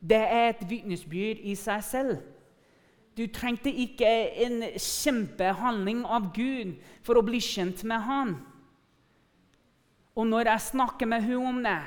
Det 0.00 0.22
er 0.22 0.52
et 0.52 0.62
vitnesbyrd 0.70 1.42
i 1.44 1.56
seg 1.58 1.82
selv. 1.84 2.20
Du 3.18 3.26
trengte 3.28 3.68
ikke 3.68 4.08
en 4.46 4.62
kjempehandling 4.80 6.06
av 6.08 6.30
Gud 6.32 6.78
for 7.04 7.20
å 7.20 7.26
bli 7.26 7.42
kjent 7.42 7.84
med 7.84 8.06
Han. 8.06 8.38
Og 10.16 10.24
når 10.30 10.54
jeg 10.54 10.70
snakker 10.70 11.10
med 11.10 11.26
hun 11.26 11.50
om 11.50 11.60
det, 11.64 11.80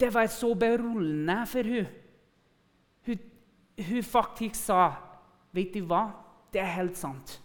det 0.00 0.14
var 0.14 0.26
så 0.26 0.54
beroligende 0.54 1.46
for 1.46 1.62
hun. 1.62 1.86
hun. 3.06 3.18
Hun 3.88 4.02
faktisk 4.02 4.54
sa, 4.54 4.92
'Vet 5.52 5.74
du 5.74 5.80
hva? 5.84 6.10
Det 6.52 6.60
er 6.60 6.76
helt 6.76 6.96
sant.' 6.96 7.40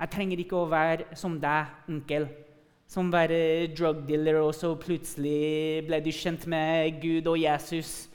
Jeg 0.00 0.10
trenger 0.10 0.38
ikke 0.38 0.56
å 0.56 0.70
være 0.70 1.16
som 1.16 1.36
deg, 1.40 1.66
onkel, 1.88 2.26
som 2.86 3.12
være 3.12 3.70
drug 3.76 4.08
dealer, 4.08 4.40
og 4.42 4.54
så 4.54 4.74
plutselig 4.74 5.86
ble 5.86 6.00
du 6.00 6.10
kjent 6.10 6.46
med 6.50 7.00
Gud 7.02 7.26
og 7.30 7.38
Jesus 7.38 8.10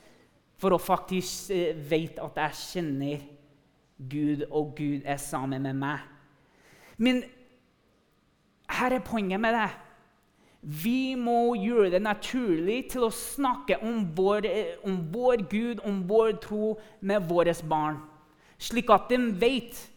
for 0.60 0.76
å 0.76 0.82
faktisk 0.82 1.54
uh, 1.56 1.72
vite 1.92 2.22
at 2.22 2.42
jeg 2.44 2.60
kjenner 2.64 3.24
Gud, 4.12 4.44
og 4.52 4.76
Gud 4.76 5.02
er 5.06 5.18
sammen 5.18 5.64
med 5.64 5.80
meg. 5.80 6.04
Men 6.98 7.24
her 8.70 8.96
er 8.96 9.04
poenget 9.04 9.40
med 9.40 9.56
det. 9.56 9.70
Vi 10.62 11.16
må 11.16 11.56
gjøre 11.56 11.94
det 11.94 12.02
naturlig 12.04 12.90
til 12.92 13.06
å 13.08 13.14
snakke 13.16 13.78
om 13.80 14.04
vår, 14.16 14.46
eh, 14.46 14.76
om 14.84 14.98
vår 15.12 15.46
Gud, 15.50 15.80
om 15.86 16.04
vår 16.08 16.34
tro, 16.44 16.78
med 17.00 17.30
våre 17.30 17.54
barn, 17.64 18.02
slik 18.60 18.90
at 18.90 19.08
de 19.10 19.18
vet 19.40 19.90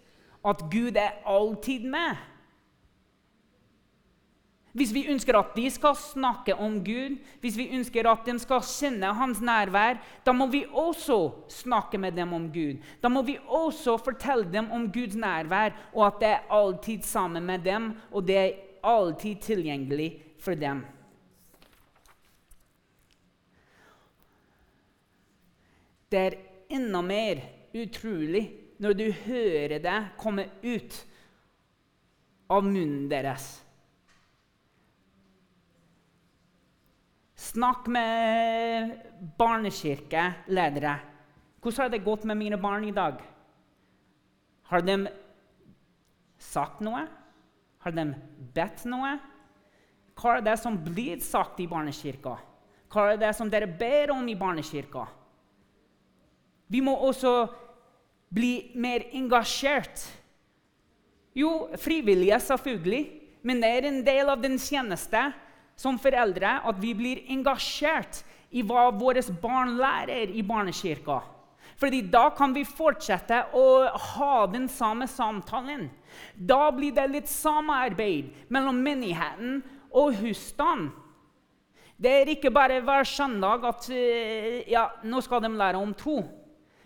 at 0.44 0.62
Gud 0.70 0.96
er 0.96 1.18
alltid 1.27 1.85
med. 1.85 2.16
Hvis 4.72 4.94
vi 4.94 5.03
ønsker 5.12 5.37
at 5.37 5.51
de 5.55 5.66
skal 5.68 5.94
snakke 5.94 6.55
om 6.55 6.79
Gud, 6.85 7.18
hvis 7.42 7.59
vi 7.59 7.68
ønsker 7.77 8.07
at 8.09 8.25
de 8.25 8.38
skal 8.40 8.62
kjenne 8.64 9.11
hans 9.18 9.42
nærvær, 9.44 9.98
da 10.25 10.33
må 10.33 10.46
vi 10.46 10.64
også 10.64 11.35
snakke 11.48 11.98
med 11.98 12.16
dem 12.16 12.33
om 12.33 12.48
Gud. 12.53 12.81
Da 13.03 13.11
må 13.12 13.22
vi 13.22 13.37
også 13.46 13.98
fortelle 14.01 14.48
dem 14.53 14.70
om 14.72 14.88
Guds 14.92 15.14
nærvær, 15.14 15.75
og 15.92 16.07
at 16.07 16.20
det 16.20 16.29
er 16.29 16.46
alltid 16.48 17.03
sammen 17.05 17.44
med 17.44 17.66
dem, 17.66 17.92
og 18.12 18.27
det 18.27 18.37
er 18.37 18.53
alltid 18.83 19.42
tilgjengelig 19.44 20.32
for 20.43 20.59
dem. 20.59 20.83
Det 26.13 26.21
er 26.21 26.39
enda 26.77 27.01
mer 27.07 27.41
utrolig 27.73 28.45
når 28.83 28.97
du 28.99 29.07
hører 29.25 29.79
det 29.81 29.99
komme 30.21 30.49
ut 30.65 30.99
av 32.53 32.67
munnen 32.67 33.07
deres. 33.09 33.47
Snakk 37.43 37.89
med 37.93 38.93
barnekirkeledere. 39.39 40.95
Hvordan 41.63 41.85
har 41.85 41.93
det 41.93 42.05
gått 42.05 42.25
med 42.29 42.39
mine 42.39 42.59
barn 42.61 42.85
i 42.85 42.95
dag? 42.95 43.21
Har 44.69 44.85
de 44.85 44.97
sagt 46.43 46.81
noe? 46.85 47.07
Har 47.83 47.95
de 47.97 48.07
bedt 48.55 48.85
noe? 48.91 49.17
Hva 50.18 50.38
er 50.38 50.44
det 50.46 50.59
som 50.61 50.77
blir 50.77 51.20
sagt 51.25 51.61
i 51.62 51.68
barnekirka? 51.70 52.37
Hva 52.92 53.12
er 53.12 53.20
det 53.20 53.33
som 53.37 53.51
dere 53.51 53.66
ber 53.66 54.12
om 54.14 54.27
i 54.29 54.37
barnekirka? 54.38 55.07
Vi 56.72 56.81
må 56.85 56.94
også 57.09 57.46
bli 58.33 58.72
mer 58.81 59.05
engasjert. 59.12 60.05
Jo, 61.37 61.70
frivillige, 61.81 62.38
selvfølgelig, 62.40 63.03
men 63.42 63.61
det 63.61 63.70
er 63.72 63.88
en 63.88 64.03
del 64.05 64.31
av 64.33 64.40
den 64.40 64.59
tjeneste 64.61 65.31
som 65.77 65.98
foreldre 66.01 66.59
at 66.68 66.79
vi 66.81 66.92
blir 66.96 67.25
engasjert 67.33 68.22
i 68.53 68.62
hva 68.64 68.90
våre 68.94 69.25
barn 69.40 69.77
lærer 69.81 70.33
i 70.33 70.44
barnekirka. 70.44 71.22
Fordi 71.81 72.03
da 72.12 72.29
kan 72.37 72.53
vi 72.55 72.64
fortsette 72.68 73.38
å 73.57 73.66
ha 74.14 74.35
den 74.53 74.68
samme 74.70 75.09
samtalen. 75.11 75.88
Da 76.37 76.68
blir 76.75 76.92
det 76.94 77.09
litt 77.11 77.31
samarbeid 77.33 78.29
mellom 78.53 78.79
menigheten 78.85 79.62
og 79.93 80.17
husstand. 80.21 80.91
Det 82.03 82.11
er 82.11 82.31
ikke 82.33 82.51
bare 82.51 82.81
hver 82.83 83.07
søndag 83.07 83.65
at 83.69 83.89
eh, 83.95 84.63
ja, 84.73 84.89
nå 85.07 85.21
skal 85.23 85.45
de 85.45 85.53
lære 85.55 85.79
om 85.79 85.93
tro. 85.95 86.23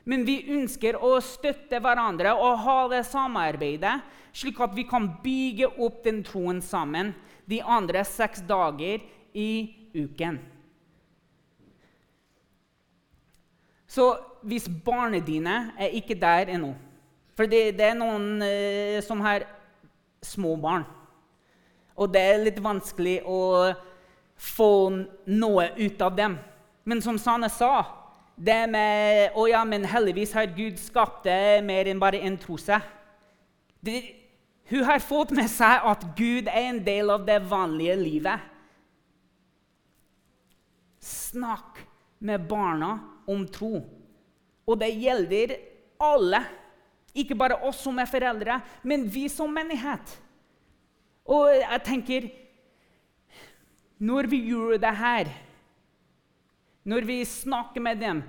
Men 0.07 0.27
vi 0.27 0.43
ønsker 0.55 0.99
å 1.03 1.17
støtte 1.25 1.81
hverandre 1.83 2.35
og 2.39 2.61
ha 2.63 2.77
det 2.93 3.03
samarbeidet, 3.09 3.97
slik 4.37 4.61
at 4.63 4.75
vi 4.77 4.85
kan 4.87 5.09
bygge 5.23 5.73
opp 5.83 6.03
den 6.05 6.21
troen 6.27 6.61
sammen 6.63 7.15
de 7.49 7.63
andre 7.63 8.05
seks 8.07 8.45
dager 8.47 9.03
i 9.35 9.51
uken. 9.97 10.39
Så 13.87 14.11
hvis 14.47 14.69
barna 14.69 15.23
dine 15.25 15.57
er 15.79 15.95
ikke 15.97 16.19
der 16.19 16.51
ennå 16.53 16.75
For 17.37 17.49
det, 17.49 17.77
det 17.79 17.85
er 17.85 17.97
noen 17.97 18.41
eh, 18.45 18.99
som 19.05 19.21
har 19.21 19.45
små 20.25 20.55
barn. 20.57 20.87
Og 21.97 22.13
det 22.13 22.23
er 22.23 22.43
litt 22.45 22.59
vanskelig 22.63 23.21
å 23.25 23.73
få 24.37 24.73
noe 25.33 25.71
ut 25.79 26.03
av 26.05 26.17
dem. 26.17 26.37
Men 26.85 27.01
som 27.03 27.19
Sanne 27.19 27.49
sa 27.51 27.87
det 28.37 28.67
med 28.69 29.33
Å 29.33 29.47
ja, 29.49 29.63
men 29.65 29.87
heldigvis 29.89 30.35
har 30.37 30.51
Gud 30.53 30.77
skapt 30.77 31.25
det 31.25 31.65
mer 31.65 31.89
enn 31.89 32.01
bare 32.01 32.21
en 32.21 32.37
trose. 32.37 32.77
Det, 33.81 34.03
hun 34.69 34.85
har 34.85 35.01
fått 35.01 35.33
med 35.37 35.49
seg 35.51 35.87
at 35.89 36.05
Gud 36.19 36.51
er 36.51 36.69
en 36.69 36.83
del 36.85 37.13
av 37.15 37.25
det 37.25 37.39
vanlige 37.49 37.97
livet. 37.97 38.45
Snakk 41.01 41.81
med 42.19 42.45
barna 42.49 42.99
om 43.31 43.47
tro. 43.49 43.81
Og 44.67 44.79
det 44.81 44.91
gjelder 44.99 45.57
alle. 46.03 46.43
Ikke 47.17 47.39
bare 47.39 47.57
oss 47.65 47.79
som 47.87 47.97
er 48.03 48.11
foreldre, 48.11 48.59
men 48.85 49.07
vi 49.09 49.25
som 49.33 49.53
menighet. 49.55 50.19
Og 51.27 51.51
jeg 51.51 51.83
tenker 51.85 52.29
Når 53.99 54.29
vi 54.29 54.43
gjør 54.51 54.77
det 54.79 54.93
her, 54.97 55.29
når 56.85 57.07
vi 57.09 57.25
snakker 57.25 57.81
med 57.81 57.97
dem 57.99 58.21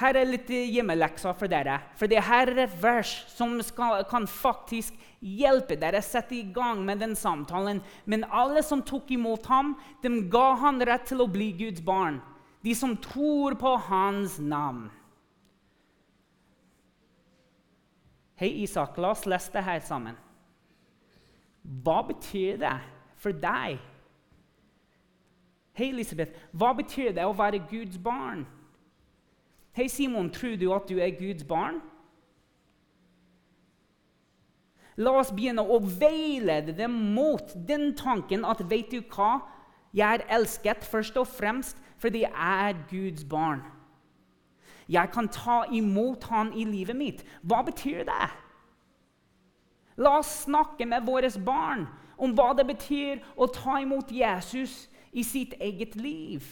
her 0.00 0.16
er 0.16 0.28
litt 0.28 0.48
hjemmelekser 0.48 1.34
for 1.36 1.50
dere. 1.52 1.76
For 2.00 2.08
det 2.08 2.22
her 2.24 2.48
er 2.48 2.62
et 2.64 2.76
vers 2.80 3.10
som 3.34 3.58
skal, 3.64 4.06
kan 4.08 4.24
faktisk 4.28 4.96
hjelpe 5.20 5.76
dere 5.80 6.00
å 6.00 6.06
sette 6.06 6.38
i 6.38 6.46
gang 6.54 6.80
med 6.86 7.02
den 7.04 7.12
samtalen. 7.18 7.82
Men 8.08 8.24
alle 8.32 8.64
som 8.64 8.80
tok 8.82 9.12
imot 9.12 9.46
ham, 9.52 9.74
de 10.00 10.14
ga 10.32 10.46
han 10.64 10.80
rett 10.88 11.04
til 11.12 11.20
å 11.20 11.28
bli 11.30 11.50
Guds 11.60 11.84
barn. 11.84 12.22
De 12.64 12.72
som 12.78 12.96
tror 13.04 13.58
på 13.60 13.74
hans 13.90 14.38
navn. 14.40 14.88
Hei, 18.40 18.48
Isak, 18.64 18.96
la 18.98 19.12
oss 19.12 19.26
lese 19.28 19.52
det 19.52 19.66
her 19.66 19.82
sammen. 19.84 20.16
Hva 21.62 22.02
betyr 22.06 22.58
det 22.60 22.78
for 23.16 23.32
deg? 23.32 23.78
Hei, 25.72 25.88
Elisabeth, 25.88 26.34
hva 26.52 26.72
betyr 26.76 27.14
det 27.16 27.24
å 27.24 27.36
være 27.36 27.62
Guds 27.70 27.96
barn? 28.02 28.44
Hei, 29.72 29.86
Simon, 29.88 30.28
tror 30.30 30.58
du 30.60 30.68
at 30.74 30.88
du 30.90 30.98
er 31.00 31.14
Guds 31.16 31.46
barn? 31.48 31.80
La 35.00 35.14
oss 35.16 35.30
begynne 35.32 35.64
å 35.64 35.78
veilede 35.80 36.74
dem 36.76 36.92
mot 37.14 37.54
den 37.68 37.94
tanken 37.96 38.44
at 38.44 38.60
vet 38.68 38.92
du 38.92 39.00
hva? 39.14 39.38
Jeg 39.96 40.20
er 40.20 40.26
elsket 40.36 40.84
først 40.84 41.16
og 41.20 41.30
fremst 41.30 41.80
fordi 42.02 42.26
jeg 42.26 42.68
er 42.68 42.76
Guds 42.90 43.24
barn. 43.24 43.62
Jeg 44.92 45.08
kan 45.14 45.28
ta 45.32 45.62
imot 45.72 46.24
han 46.28 46.52
i 46.58 46.64
livet 46.68 46.96
mitt. 46.98 47.24
Hva 47.40 47.62
betyr 47.64 48.02
det? 48.08 48.28
La 49.96 50.18
oss 50.18 50.44
snakke 50.46 50.86
med 50.88 51.06
våre 51.06 51.30
barn 51.44 51.86
om 52.16 52.34
hva 52.36 52.52
det 52.56 52.66
betyr 52.68 53.22
å 53.36 53.48
ta 53.52 53.80
imot 53.82 54.12
Jesus 54.12 54.86
i 55.12 55.24
sitt 55.26 55.54
eget 55.60 55.96
liv. 55.96 56.44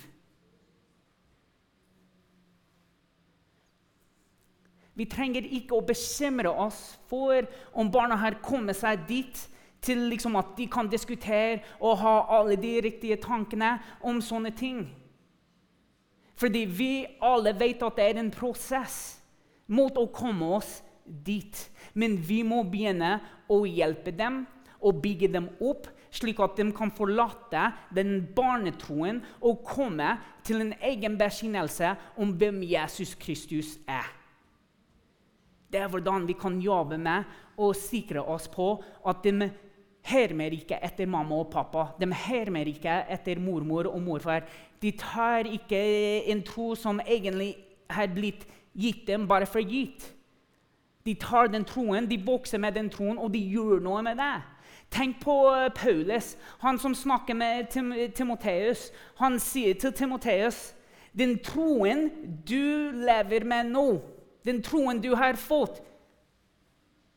Vi 4.98 5.06
trenger 5.08 5.46
ikke 5.46 5.78
å 5.78 5.86
bekymre 5.86 6.50
oss 6.50 6.98
for 7.08 7.46
om 7.72 7.88
barna 7.92 8.18
her 8.20 8.36
kommer 8.44 8.76
seg 8.76 9.06
dit 9.08 9.46
til 9.80 10.02
liksom 10.10 10.36
at 10.36 10.52
de 10.58 10.66
kan 10.68 10.90
diskutere 10.92 11.62
og 11.78 12.02
ha 12.02 12.16
alle 12.36 12.58
de 12.60 12.74
riktige 12.84 13.16
tankene 13.22 13.78
om 14.04 14.20
sånne 14.20 14.52
ting. 14.56 14.82
Fordi 16.40 16.66
vi 16.68 16.92
alle 17.24 17.54
vet 17.56 17.82
at 17.84 17.96
det 17.96 18.10
er 18.10 18.20
en 18.20 18.32
prosess 18.32 18.98
mot 19.68 19.96
å 19.96 20.06
komme 20.12 20.52
oss 20.58 20.80
dit. 21.04 21.56
Men 22.00 22.16
vi 22.24 22.40
må 22.46 22.62
begynne 22.64 23.18
å 23.50 23.62
hjelpe 23.68 24.14
dem 24.16 24.44
og 24.80 25.02
bygge 25.04 25.28
dem 25.34 25.50
opp, 25.60 25.88
slik 26.10 26.40
at 26.42 26.56
de 26.58 26.70
kan 26.74 26.90
forlate 26.94 27.68
den 27.94 28.16
barnetroen 28.34 29.20
og 29.44 29.60
komme 29.66 30.16
til 30.46 30.64
en 30.64 30.72
egen 30.90 31.18
bekjennelse 31.20 31.92
om 32.20 32.32
hvem 32.40 32.62
Jesus 32.66 33.12
Kristus 33.20 33.76
er. 33.86 34.08
Det 35.70 35.78
er 35.78 35.90
hvordan 35.90 36.24
vi 36.26 36.34
kan 36.34 36.56
jobbe 36.58 36.98
med 36.98 37.28
å 37.60 37.70
sikre 37.76 38.24
oss 38.26 38.48
på 38.50 38.72
at 39.06 39.20
de 39.22 39.50
hermer 40.10 40.56
ikke 40.56 40.80
etter 40.82 41.06
mamma 41.06 41.42
og 41.44 41.50
pappa. 41.52 41.90
De 42.00 42.08
hermer 42.24 42.66
ikke 42.72 43.02
etter 43.12 43.38
mormor 43.38 43.90
og 43.92 44.00
morfar. 44.02 44.46
De 44.82 44.90
tar 44.98 45.46
ikke 45.46 45.78
en 46.32 46.42
tro 46.46 46.72
som 46.78 47.02
egentlig 47.04 47.52
har 47.90 48.10
blitt 48.10 48.46
gitt 48.74 49.04
dem 49.06 49.28
bare 49.30 49.46
for 49.50 49.62
gitt. 49.62 50.08
De 51.04 51.14
tar 51.14 51.48
den 51.48 51.64
troen, 51.64 52.08
de 52.08 52.18
vokser 52.26 52.60
med 52.60 52.76
den 52.76 52.90
troen, 52.92 53.18
og 53.18 53.32
de 53.32 53.40
gjør 53.40 53.80
noe 53.80 54.02
med 54.04 54.20
det. 54.20 54.36
Tenk 54.90 55.20
på 55.22 55.36
eh, 55.54 55.70
Paulus, 55.74 56.34
han 56.60 56.78
som 56.78 56.94
snakker 56.94 57.34
med 57.34 57.70
Tim 57.70 57.92
Timoteus. 58.14 58.90
Han 59.22 59.38
sier 59.40 59.78
til 59.78 59.94
Timoteus 59.96 60.70
den 61.16 61.38
troen 61.42 62.08
du 62.46 62.92
lever 62.94 63.44
med 63.48 63.72
nå 63.72 63.86
den 64.42 64.62
troen 64.64 65.00
du 65.00 65.12
har 65.16 65.36
fått, 65.36 65.80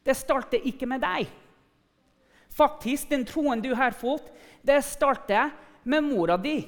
det 0.04 0.16
starter 0.20 0.64
ikke 0.68 0.88
med 0.90 1.04
deg. 1.04 1.30
Faktisk, 2.54 3.10
den 3.10 3.24
troen 3.26 3.64
du 3.64 3.72
har 3.78 3.96
fått, 3.96 4.28
det 4.62 4.82
starter 4.86 5.54
med 5.88 6.04
mora 6.06 6.38
di. 6.38 6.60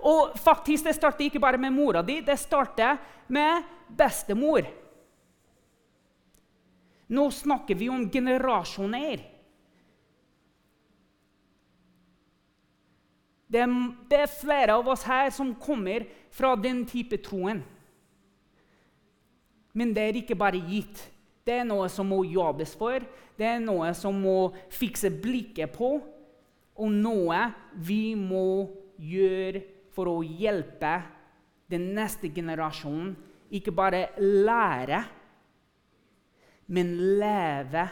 Og 0.00 0.34
faktisk, 0.40 0.88
det 0.88 0.96
starter 0.96 1.28
ikke 1.28 1.42
bare 1.42 1.60
med 1.60 1.74
mora 1.76 2.02
di, 2.02 2.20
det 2.24 2.38
starter 2.40 2.96
med 3.28 3.68
bestemor. 3.96 4.64
Nå 7.08 7.30
snakker 7.32 7.78
vi 7.78 7.88
om 7.88 8.04
generasjoner. 8.12 9.24
Det 13.48 13.60
er, 13.64 13.74
det 14.10 14.18
er 14.20 14.32
flere 14.32 14.76
av 14.76 14.88
oss 14.92 15.06
her 15.08 15.30
som 15.32 15.54
kommer 15.56 16.04
fra 16.36 16.52
den 16.60 16.82
type 16.88 17.16
troen. 17.24 17.62
Men 19.72 19.94
det 19.96 20.04
er 20.04 20.20
ikke 20.20 20.36
bare 20.36 20.60
gitt. 20.68 21.00
Det 21.48 21.62
er 21.62 21.64
noe 21.64 21.86
som 21.88 22.10
må 22.12 22.20
jobbes 22.28 22.74
for, 22.76 23.00
det 23.38 23.46
er 23.46 23.60
noe 23.62 23.88
som 23.96 24.16
må 24.20 24.50
fikse 24.74 25.08
blikket 25.22 25.72
på. 25.76 25.96
og 26.78 26.92
noe 26.94 27.38
vi 27.74 28.14
må 28.14 28.68
gjøre 29.02 29.64
for 29.90 30.06
å 30.06 30.20
hjelpe 30.22 30.92
den 31.66 31.88
neste 31.96 32.30
generasjonen. 32.30 33.16
Ikke 33.50 33.72
bare 33.74 34.12
lære, 34.20 35.00
men 36.68 36.94
leve 37.20 37.88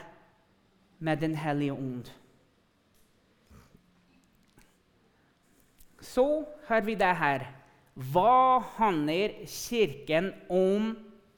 med 0.98 1.20
Den 1.20 1.34
hellige 1.36 1.72
ånd. 1.72 2.08
Så 6.00 6.44
har 6.68 6.80
vi 6.80 6.94
det 6.94 7.12
her. 7.18 7.44
Hva 7.96 8.60
handler 8.76 9.42
Kirken 9.48 10.30
om 10.52 10.92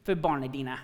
for 0.05 0.18
barna 0.18 0.51
dine? 0.51 0.77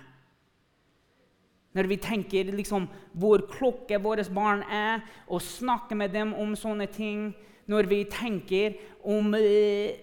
Når 1.75 1.89
vi 1.91 1.97
tenker 1.99 2.53
liksom 2.55 2.87
hvor 3.11 3.43
klokke 3.51 3.99
våre 3.99 4.23
barn 4.31 4.63
er, 4.71 5.03
og 5.27 5.43
snakker 5.43 5.95
med 5.99 6.13
dem 6.15 6.33
om 6.33 6.55
sånne 6.55 6.87
ting. 6.87 7.33
Når 7.67 7.89
vi 7.91 8.03
tenker 8.07 8.77
om 9.03 9.33
eh, 9.35 9.97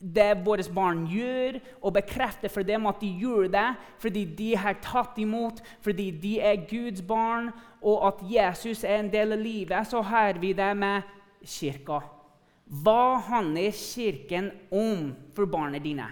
det 0.00 0.44
våre 0.44 0.64
barn 0.74 1.06
gjør, 1.08 1.60
og 1.82 1.94
bekrefter 1.96 2.52
for 2.52 2.66
dem 2.66 2.86
at 2.86 3.00
de 3.00 3.08
gjør 3.20 3.48
det 3.52 3.68
fordi 4.02 4.24
de 4.38 4.50
har 4.56 4.76
tatt 4.84 5.16
imot, 5.18 5.62
fordi 5.84 6.10
de 6.10 6.34
er 6.40 6.66
Guds 6.68 7.02
barn, 7.02 7.50
og 7.82 8.08
at 8.08 8.26
Jesus 8.30 8.84
er 8.84 9.00
en 9.00 9.12
del 9.12 9.32
av 9.32 9.40
livet, 9.40 9.88
så 9.88 10.02
har 10.02 10.40
vi 10.42 10.52
det 10.56 10.72
med 10.76 11.16
kirka. 11.46 12.02
Hva 12.66 13.18
handler 13.22 13.70
Kirken 13.70 14.50
om 14.74 15.12
for 15.36 15.46
barna 15.46 15.78
dine? 15.78 16.08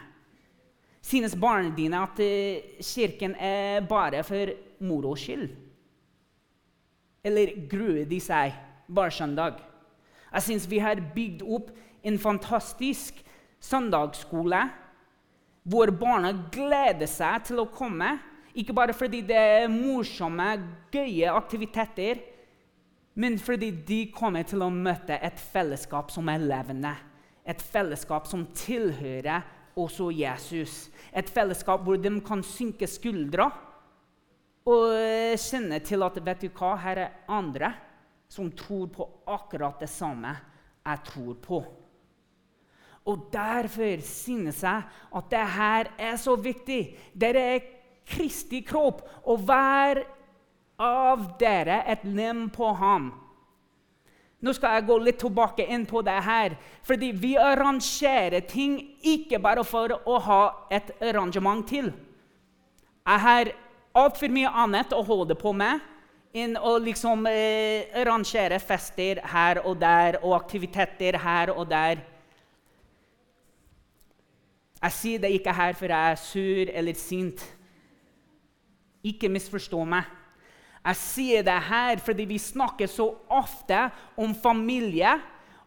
Synes 1.03 1.35
barna 1.37 1.75
dine 1.75 1.99
at 1.99 2.21
eh, 2.23 2.79
Kirken 2.79 3.35
er 3.35 3.83
bare 3.89 4.23
for 4.23 4.53
moro 4.79 5.17
skyld? 5.19 5.49
Eller 7.25 7.57
gruer 7.71 8.05
de 8.07 8.21
seg 8.23 8.55
hver 8.87 9.11
søndag? 9.11 9.59
Jeg 10.31 10.47
syns 10.47 10.71
vi 10.71 10.79
har 10.79 11.03
bygd 11.15 11.43
opp 11.43 11.75
en 12.05 12.19
fantastisk 12.19 13.19
søndagsskole 13.65 14.61
hvor 15.65 15.91
barna 15.97 16.33
gleder 16.53 17.09
seg 17.09 17.47
til 17.49 17.63
å 17.63 17.71
komme. 17.73 18.19
Ikke 18.55 18.75
bare 18.77 18.95
fordi 18.95 19.23
det 19.27 19.39
er 19.39 19.73
morsomme, 19.73 20.51
gøye 20.93 21.33
aktiviteter, 21.33 22.21
men 23.19 23.39
fordi 23.39 23.71
de 23.87 24.01
kommer 24.15 24.45
til 24.47 24.63
å 24.63 24.71
møte 24.71 25.17
et 25.17 25.41
fellesskap 25.41 26.13
som 26.13 26.29
er 26.31 26.43
levende. 26.43 26.93
Et 27.47 27.61
fellesskap 27.61 28.29
som 28.29 28.45
tilhører 28.57 29.45
også 29.79 30.11
Jesus. 30.15 30.89
Et 31.13 31.29
fellesskap 31.31 31.83
hvor 31.87 31.99
de 32.01 32.13
kan 32.27 32.43
synke 32.47 32.89
skuldra 32.91 33.49
og 34.65 34.93
kjenne 35.41 35.81
til 35.85 36.05
at 36.07 36.21
vet 36.25 36.45
du 36.45 36.49
hva, 36.57 36.75
her 36.81 37.01
er 37.05 37.17
andre 37.29 37.73
som 38.33 38.49
tror 38.57 38.89
på 38.93 39.09
akkurat 39.31 39.83
det 39.83 39.91
samme 39.93 40.33
jeg 40.85 41.03
tror 41.11 41.35
på. 41.45 41.61
Og 43.05 43.29
Derfor 43.33 44.01
synes 44.01 44.63
jeg 44.63 44.83
at 45.17 45.31
det 45.31 45.47
her 45.57 45.91
er 45.99 46.17
så 46.17 46.37
viktig. 46.37 46.97
Dere 47.13 47.41
er 47.57 47.67
Kristi 48.05 48.61
kropp, 48.61 49.01
og 49.25 49.39
hver 49.49 50.03
av 50.79 51.29
dere 51.41 51.83
et 51.89 52.05
lem 52.05 52.49
på 52.53 52.73
ham. 52.77 53.13
Nå 54.45 54.53
skal 54.53 54.77
jeg 54.77 54.87
gå 54.91 54.97
litt 55.01 55.19
tilbake 55.23 55.65
inn 55.73 55.87
på 55.89 56.03
det 56.05 56.19
her. 56.27 56.57
Fordi 56.85 57.13
vi 57.17 57.33
arrangerer 57.41 58.45
ting 58.45 58.77
ikke 59.01 59.41
bare 59.41 59.65
for 59.65 59.95
å 60.05 60.19
ha 60.27 60.43
et 60.69 60.91
arrangement 61.01 61.65
til. 61.69 61.89
Jeg 63.05 63.23
har 63.25 63.53
altfor 63.97 64.33
mye 64.33 64.53
annet 64.65 64.93
å 64.93 65.01
holde 65.07 65.37
på 65.39 65.53
med 65.57 65.81
enn 66.35 66.57
å 66.59 66.75
liksom 66.83 67.29
eh, 67.31 67.87
arrangere 67.95 68.59
fester 68.59 69.21
her 69.31 69.61
og 69.63 69.79
der 69.81 70.19
og 70.21 70.35
aktiviteter 70.37 71.17
her 71.23 71.55
og 71.55 71.69
der. 71.71 72.03
Jeg 74.85 74.93
sier 74.93 75.21
det 75.23 75.31
ikke 75.33 75.53
her 75.57 75.77
for 75.79 75.89
jeg 75.89 76.13
er 76.13 76.21
sur 76.21 76.73
eller 76.77 76.97
sint. 77.01 77.41
Ikke 79.05 79.31
misforstå 79.33 79.81
meg. 79.89 80.05
Jeg 80.85 80.99
sier 81.01 81.45
det 81.47 81.57
her 81.71 82.03
fordi 82.05 82.27
vi 82.29 82.37
snakker 82.41 82.91
så 82.93 83.07
ofte 83.33 83.87
om 84.21 84.35
familie, 84.37 85.15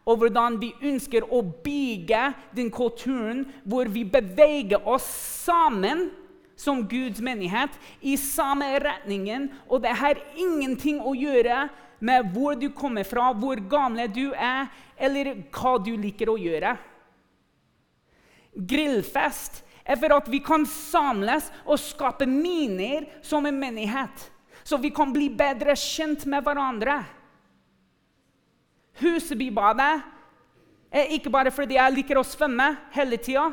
og 0.06 0.22
hvordan 0.22 0.54
vi 0.60 0.70
ønsker 0.86 1.26
å 1.34 1.42
bygge 1.42 2.20
den 2.56 2.70
kulturen 2.72 3.42
hvor 3.66 3.90
vi 3.92 4.06
beveger 4.08 4.86
oss 4.88 5.08
sammen 5.44 6.06
som 6.58 6.80
Guds 6.88 7.20
menighet 7.20 7.74
i 8.00 8.14
samme 8.16 8.70
retningen. 8.80 9.50
Og 9.68 9.82
det 9.82 9.96
har 9.98 10.22
ingenting 10.38 11.02
å 11.02 11.12
gjøre 11.18 11.66
med 11.98 12.30
hvor 12.32 12.54
du 12.54 12.70
kommer 12.70 13.04
fra, 13.04 13.32
hvor 13.34 13.58
gammel 13.68 14.08
du 14.14 14.30
er, 14.32 14.70
eller 14.96 15.34
hva 15.50 15.74
du 15.82 15.92
liker 15.98 16.30
å 16.30 16.38
gjøre. 16.38 16.76
Grillfest 18.58 19.62
er 19.88 19.96
for 19.96 20.18
at 20.18 20.26
vi 20.28 20.42
kan 20.44 20.66
samles 20.68 21.46
og 21.64 21.78
skape 21.80 22.26
miner 22.28 23.06
som 23.24 23.46
en 23.46 23.56
menighet 23.60 24.28
så 24.68 24.76
vi 24.76 24.90
kan 24.92 25.12
bli 25.14 25.30
bedre 25.32 25.72
kjent 25.80 26.26
med 26.28 26.44
hverandre. 26.44 26.98
Husebybadet 29.00 29.94
er 30.92 31.14
ikke 31.16 31.32
bare 31.32 31.52
fordi 31.54 31.78
jeg 31.78 31.94
liker 31.94 32.20
å 32.20 32.26
svømme 32.26 32.66
hele 32.92 33.16
tida. 33.16 33.46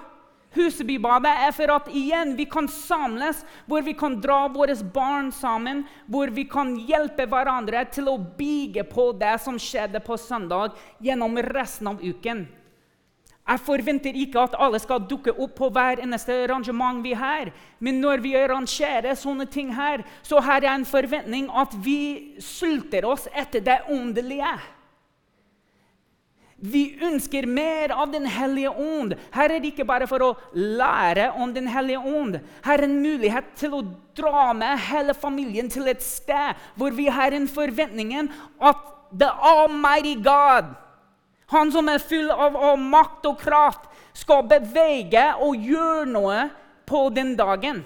Husebybadet 0.55 1.31
er 1.45 1.55
for 1.55 1.71
at 1.71 1.87
igjen 1.95 2.33
vi 2.35 2.49
kan 2.51 2.67
samles, 2.71 3.45
hvor 3.63 3.83
vi 3.87 3.93
kan 3.95 4.17
dra 4.23 4.41
våre 4.51 4.75
barn 4.91 5.31
sammen, 5.31 5.85
hvor 6.11 6.31
vi 6.35 6.43
kan 6.51 6.73
hjelpe 6.83 7.29
hverandre 7.31 7.85
til 7.95 8.11
å 8.11 8.17
bygge 8.19 8.83
på 8.91 9.13
det 9.15 9.37
som 9.43 9.55
skjedde 9.55 10.03
på 10.03 10.19
søndag, 10.19 10.75
gjennom 10.99 11.39
resten 11.47 11.93
av 11.93 12.03
uken. 12.03 12.43
Jeg 13.45 13.61
forventer 13.61 14.15
ikke 14.17 14.41
at 14.41 14.55
alle 14.57 14.79
skal 14.81 15.03
dukke 15.05 15.33
opp 15.37 15.51
på 15.59 15.67
hver 15.69 15.99
eneste 16.01 16.33
arrangement 16.47 17.03
vi 17.05 17.11
har. 17.13 17.51
Men 17.77 17.99
når 18.01 18.23
vi 18.23 18.33
arrangerer 18.39 19.13
sånne 19.19 19.45
ting 19.45 19.69
her, 19.77 20.01
så 20.25 20.41
har 20.41 20.65
jeg 20.65 20.73
en 20.73 20.87
forventning 20.89 21.51
at 21.53 21.75
vi 21.85 22.37
sulter 22.41 23.05
oss 23.05 23.27
etter 23.37 23.61
det 23.61 23.83
åndelige. 23.93 24.55
Vi 26.65 26.95
ønsker 27.03 27.45
mer 27.45 27.91
av 27.93 28.09
Den 28.15 28.25
hellige 28.25 28.71
ånd. 28.71 29.13
Her 29.35 29.51
er 29.51 29.59
det 29.59 29.73
ikke 29.73 29.85
bare 29.85 30.07
for 30.09 30.23
å 30.23 30.31
lære 30.55 31.27
om 31.37 31.53
Den 31.53 31.67
hellige 31.69 31.99
ånd. 31.99 32.39
Her 32.65 32.79
er 32.79 32.87
en 32.87 33.01
mulighet 33.03 33.51
til 33.59 33.75
å 33.75 33.83
dra 34.17 34.53
med 34.57 34.79
hele 34.87 35.13
familien 35.13 35.69
til 35.69 35.91
et 35.91 36.01
sted 36.01 36.57
hvor 36.79 36.95
vi 36.95 37.11
har 37.11 37.35
en 37.35 37.45
forventning 37.51 38.15
at 38.57 38.81
The 39.13 39.29
Almighty 39.29 40.15
God 40.23 40.73
han 41.51 41.71
som 41.71 41.89
er 41.89 42.01
full 42.01 42.31
av, 42.31 42.55
av 42.55 42.79
makt 42.79 43.27
og 43.29 43.39
kraft, 43.41 43.89
skal 44.15 44.45
bevege 44.47 45.25
og 45.43 45.59
gjøre 45.59 46.05
noe 46.09 46.45
på 46.87 47.09
den 47.13 47.35
dagen. 47.37 47.83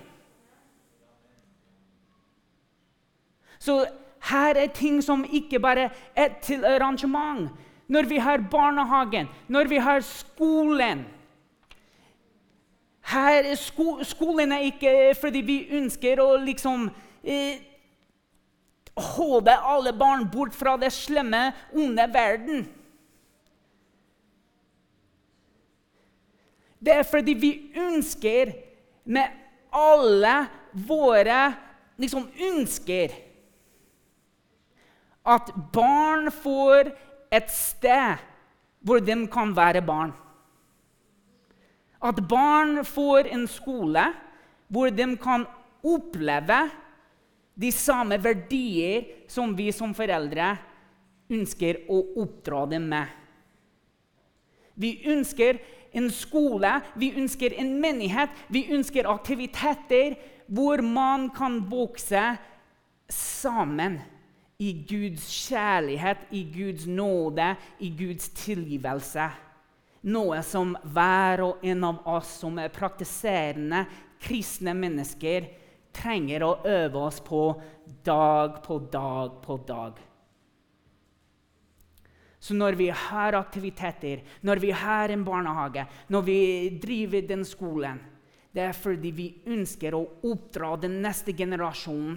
Så 3.59 3.81
her 4.29 4.55
er 4.55 4.71
ting 4.75 5.01
som 5.03 5.25
ikke 5.25 5.59
bare 5.59 5.89
er 6.15 6.35
til 6.43 6.65
arrangement. 6.65 7.49
Når 7.89 8.05
vi 8.05 8.17
har 8.21 8.43
barnehagen, 8.51 9.27
når 9.47 9.67
vi 9.67 9.77
har 9.81 9.99
skolen 10.05 11.07
her, 13.09 13.55
sko, 13.55 14.03
Skolen 14.03 14.51
er 14.51 14.67
ikke 14.69 14.91
fordi 15.17 15.41
vi 15.41 15.57
ønsker 15.79 16.19
å 16.21 16.35
liksom 16.43 16.89
eh, 17.23 17.57
holde 19.15 19.55
alle 19.55 19.93
barn 19.97 20.27
bort 20.29 20.53
fra 20.53 20.75
det 20.77 20.91
slemme, 20.93 21.49
onde 21.73 22.05
verden. 22.13 22.67
Det 26.79 26.93
er 26.95 27.07
fordi 27.07 27.35
vi 27.35 27.51
ønsker 27.75 28.53
med 29.09 29.35
alle 29.75 30.35
våre 30.87 31.41
liksom, 31.99 32.29
ønsker 32.39 33.13
at 35.29 35.51
barn 35.73 36.29
får 36.31 36.91
et 37.35 37.51
sted 37.53 38.23
hvor 38.79 39.03
de 39.03 39.15
kan 39.31 39.51
være 39.55 39.83
barn. 39.85 40.13
At 41.99 42.21
barn 42.31 42.79
får 42.87 43.27
en 43.27 43.45
skole 43.51 44.05
hvor 44.71 44.93
de 44.93 45.07
kan 45.19 45.43
oppleve 45.83 46.61
de 47.59 47.71
samme 47.75 48.15
verdier 48.23 49.27
som 49.27 49.51
vi 49.57 49.67
som 49.75 49.91
foreldre 49.95 50.53
ønsker 51.29 51.83
å 51.91 51.99
oppdra 52.23 52.63
dem 52.71 52.87
med. 52.89 53.07
Vi 54.79 54.93
ønsker 55.11 55.59
en 55.93 56.09
skole, 56.13 56.71
vi 56.99 57.11
ønsker 57.17 57.55
en 57.59 57.73
menighet, 57.81 58.29
vi 58.49 58.67
ønsker 58.73 59.09
aktiviteter 59.09 60.17
hvor 60.49 60.81
man 60.85 61.29
kan 61.33 61.59
vokse 61.69 62.21
sammen 63.09 63.99
i 64.59 64.73
Guds 64.89 65.27
kjærlighet, 65.47 66.25
i 66.35 66.43
Guds 66.51 66.87
nåde, 66.87 67.53
i 67.79 67.89
Guds 67.95 68.29
tilgivelse. 68.35 69.29
Noe 70.09 70.41
som 70.47 70.75
hver 70.83 71.43
og 71.43 71.63
en 71.65 71.85
av 71.87 72.03
oss 72.07 72.37
som 72.41 72.59
er 72.59 72.71
praktiserende 72.73 73.85
kristne 74.19 74.75
mennesker, 74.75 75.47
trenger 75.95 76.45
å 76.45 76.51
øve 76.69 77.01
oss 77.01 77.19
på 77.23 77.43
dag 78.05 78.59
på 78.63 78.77
dag 78.91 79.39
på 79.43 79.57
dag. 79.67 79.97
Så 82.39 82.55
når 82.55 82.77
vi 82.79 82.87
har 82.89 83.35
aktiviteter, 83.35 84.23
når 84.41 84.61
vi 84.63 84.71
har 84.71 85.11
en 85.11 85.23
barnehage, 85.27 85.85
når 86.07 86.21
vi 86.23 86.39
driver 86.81 87.27
den 87.27 87.45
skolen 87.45 87.99
Det 88.49 88.63
er 88.65 88.73
fordi 88.73 89.11
vi 89.13 89.27
ønsker 89.45 89.93
å 89.93 90.05
oppdra 90.25 90.71
den 90.81 90.95
neste 91.03 91.35
generasjonen 91.37 92.15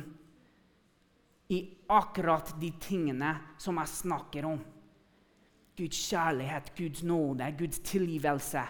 i 1.52 1.58
akkurat 1.92 2.54
de 2.56 2.70
tingene 2.80 3.34
som 3.60 3.76
jeg 3.76 3.90
snakker 3.92 4.46
om. 4.48 4.62
Guds 5.76 5.98
kjærlighet, 6.08 6.70
Guds 6.76 7.02
nåde, 7.04 7.50
Guds 7.58 7.82
tilgivelse. 7.84 8.62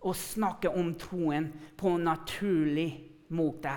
Å 0.00 0.14
snakke 0.16 0.72
om 0.72 0.94
troen 0.96 1.50
på 1.76 1.92
en 1.92 2.08
naturlig 2.08 2.88
måte. 3.36 3.76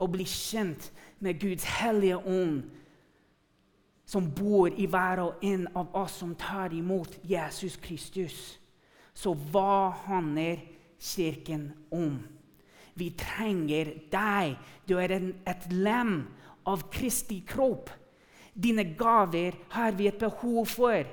Å 0.00 0.10
bli 0.10 0.26
kjent 0.26 0.90
med 1.22 1.38
Guds 1.38 1.68
hellige 1.78 2.18
ånd 2.18 2.79
som 4.10 4.26
bor 4.34 4.72
i 4.74 4.88
hver 4.90 5.20
og 5.22 5.44
en 5.46 5.68
av 5.78 5.92
oss 5.94 6.16
som 6.18 6.32
tar 6.34 6.74
imot 6.74 7.14
Jesus 7.22 7.76
Kristus. 7.78 8.58
Så 9.14 9.36
hva 9.52 9.92
handler 10.08 10.64
Kirken 10.98 11.68
om? 11.94 12.16
Vi 12.98 13.12
trenger 13.14 13.92
deg. 14.10 14.56
Du 14.82 14.96
er 14.98 15.14
en, 15.14 15.30
et 15.46 15.68
lem 15.70 16.24
av 16.66 16.88
Kristi 16.90 17.38
kropp. 17.46 17.92
Dine 18.50 18.88
gaver 18.98 19.54
har 19.76 19.94
vi 19.94 20.10
et 20.10 20.18
behov 20.18 20.66
for. 20.74 21.06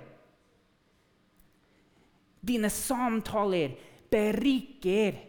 Dine 2.41 2.73
samtaler 2.73 3.77
beriker 4.09 5.21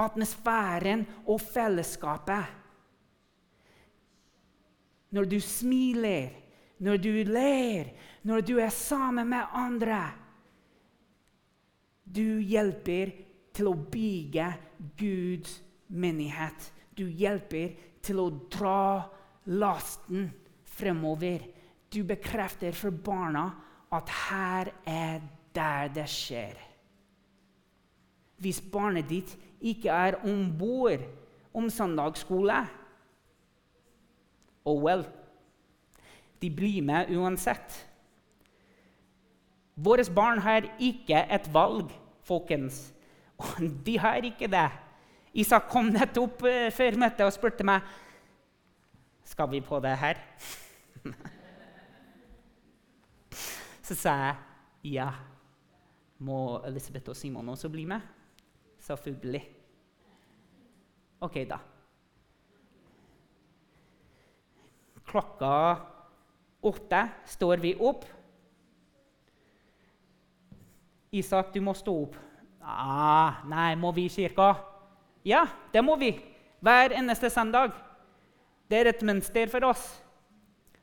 atmosfæren 0.00 1.04
og 1.26 1.44
fellesskapet. 1.52 2.56
Når 5.12 5.24
du 5.24 5.40
smiler, 5.40 6.47
når 6.78 7.00
du 7.02 7.10
ler, 7.26 7.92
når 8.22 8.44
du 8.46 8.58
er 8.62 8.72
sammen 8.74 9.28
med 9.28 9.54
andre. 9.54 10.02
Du 12.04 12.38
hjelper 12.40 13.12
til 13.54 13.70
å 13.70 13.76
bygge 13.76 14.48
Guds 14.98 15.58
menighet. 15.88 16.70
Du 16.94 17.06
hjelper 17.06 17.74
til 18.04 18.22
å 18.22 18.28
dra 18.50 19.08
lasten 19.50 20.28
fremover. 20.68 21.42
Du 21.90 22.02
bekrefter 22.06 22.76
for 22.76 22.94
barna 22.94 23.48
at 23.94 24.10
her 24.28 24.72
er 24.86 25.20
der 25.56 25.92
det 25.94 26.08
skjer. 26.12 26.56
Hvis 28.38 28.60
barnet 28.62 29.08
ditt 29.10 29.34
ikke 29.58 29.90
er 29.90 30.20
om 30.28 30.44
bord 30.58 31.02
om 31.56 31.66
søndagsskole 31.72 32.60
Oh 34.68 34.76
well. 34.84 35.06
De 36.38 36.50
blir 36.50 36.82
med 36.82 37.10
uansett. 37.14 37.86
Våre 39.78 40.04
barn 40.14 40.38
har 40.42 40.66
ikke 40.82 41.20
et 41.30 41.48
valg, 41.54 41.90
folkens. 42.26 42.88
De 43.86 43.98
har 43.98 44.24
ikke 44.26 44.50
det. 44.50 44.68
Isak 45.38 45.68
kom 45.70 45.92
nettopp 45.94 46.42
uh, 46.42 46.68
før 46.74 46.98
møtet 46.98 47.26
og 47.26 47.34
spurte 47.34 47.66
meg 47.66 47.86
skal 49.28 49.50
vi 49.52 49.60
på 49.60 49.78
det 49.84 49.92
her. 50.00 50.18
Så 53.86 53.94
sa 53.94 54.14
jeg 54.18 54.36
ja. 54.98 55.10
Må 56.18 56.58
Elisabeth 56.66 57.12
og 57.12 57.16
Simon 57.16 57.48
også 57.52 57.68
bli 57.70 57.84
med? 57.86 58.00
Selvfølgelig. 58.82 59.44
OK, 61.20 61.36
da. 61.50 61.58
Klokka 65.06 65.52
åtte 66.68 67.02
står 67.36 67.62
vi 67.64 67.74
opp. 67.74 68.04
Isak, 71.10 71.54
du 71.54 71.60
må 71.64 71.74
stå 71.76 71.94
opp. 72.04 72.16
Ah, 72.60 73.40
nei, 73.48 73.72
må 73.80 73.92
vi 73.96 74.04
i 74.08 74.12
kirka? 74.12 74.52
Ja, 75.24 75.46
det 75.72 75.80
må 75.84 75.96
vi. 75.96 76.12
Hver 76.60 76.92
eneste 76.98 77.30
søndag. 77.32 77.72
Det 78.68 78.76
er 78.82 78.90
et 78.90 79.02
mønster 79.06 79.48
for 79.48 79.64
oss. 79.70 79.86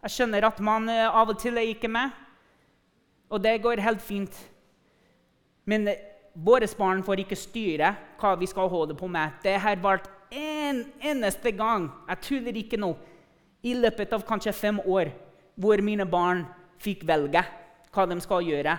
Jeg 0.02 0.14
skjønner 0.16 0.48
at 0.48 0.60
man 0.62 0.90
eh, 0.90 1.06
av 1.06 1.30
og 1.30 1.38
til 1.42 1.58
er 1.58 1.70
ikke 1.70 1.90
med, 1.90 2.14
og 3.30 3.42
det 3.42 3.60
går 3.62 3.82
helt 3.82 4.02
fint. 4.06 4.34
Men 5.66 5.88
eh, 5.90 6.02
våre 6.34 6.68
barn 6.78 7.04
får 7.06 7.24
ikke 7.24 7.38
styre 7.38 7.94
hva 8.20 8.34
vi 8.38 8.50
skal 8.50 8.70
holde 8.70 8.98
på 8.98 9.10
med. 9.10 9.38
Det 9.46 9.56
har 9.62 9.82
vært 9.82 10.10
en 10.34 10.84
eneste 11.02 11.54
gang 11.58 11.88
jeg 12.10 12.22
tuller 12.26 12.58
ikke 12.62 12.82
nå, 12.82 12.92
i 13.66 13.74
løpet 13.78 14.14
av 14.14 14.26
kanskje 14.26 14.54
fem 14.54 14.82
år 14.86 15.10
hvor 15.56 15.82
mine 15.84 16.06
barn 16.08 16.44
fikk 16.82 17.06
velge 17.08 17.44
hva 17.96 18.06
de 18.10 18.20
skal 18.24 18.46
gjøre. 18.46 18.76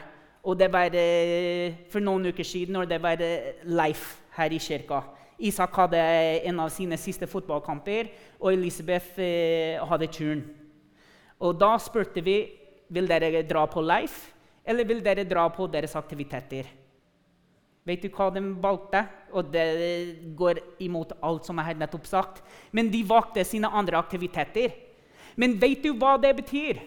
Og 0.46 0.58
det 0.58 0.68
var 0.70 0.94
eh, 0.94 1.86
for 1.90 2.04
noen 2.04 2.28
uker 2.30 2.46
siden 2.46 2.76
når 2.76 2.90
det 2.90 3.00
var 3.02 3.22
eh, 3.24 3.64
Leif 3.66 4.04
her 4.36 4.52
i 4.52 4.60
kirka. 4.62 5.02
Isak 5.36 5.74
hadde 5.76 6.00
en 6.48 6.60
av 6.62 6.70
sine 6.72 6.96
siste 7.00 7.26
fotballkamper, 7.28 8.08
og 8.40 8.54
Elisabeth 8.54 9.18
eh, 9.20 9.82
hadde 9.84 10.08
turn. 10.12 10.44
Og 11.42 11.58
da 11.60 11.74
spurte 11.82 12.22
vi 12.24 12.38
vil 12.88 13.10
dere 13.10 13.42
dra 13.44 13.66
på 13.68 13.82
Leif, 13.84 14.30
eller 14.64 14.86
vil 14.88 15.02
dere 15.04 15.26
dra 15.28 15.48
på 15.52 15.66
deres 15.68 15.96
aktiviteter. 15.98 16.70
Vet 17.86 18.02
du 18.02 18.08
hva 18.10 18.30
de 18.34 18.42
valgte? 18.62 19.04
Og 19.36 19.50
det 19.52 19.66
går 20.38 20.58
imot 20.82 21.12
alt 21.22 21.46
som 21.46 21.58
jeg 21.60 21.68
har 21.68 21.78
nettopp 21.78 22.08
sagt. 22.08 22.40
Men 22.74 22.90
de 22.90 23.04
valgte 23.06 23.44
sine 23.46 23.70
andre 23.70 24.00
aktiviteter. 24.00 24.74
Men 25.36 25.56
vet 25.60 25.84
du 25.84 25.92
hva 25.94 26.16
det 26.20 26.34
betyr? 26.36 26.80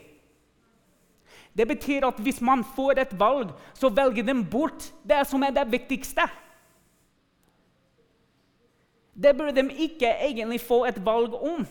Det 1.58 1.68
betyr 1.68 2.06
at 2.08 2.20
hvis 2.24 2.42
man 2.42 2.64
får 2.76 3.02
et 3.02 3.16
valg, 3.20 3.50
så 3.74 3.90
velger 3.90 4.24
de 4.24 4.36
bort 4.52 4.92
det 5.04 5.26
som 5.28 5.44
er 5.44 5.54
det 5.56 5.66
viktigste. 5.72 6.24
Det 9.14 9.36
burde 9.38 9.62
de 9.62 9.74
ikke 9.74 10.08
egentlig 10.08 10.62
få 10.62 10.86
et 10.86 11.06
valg 11.06 11.34
om. 11.36 11.66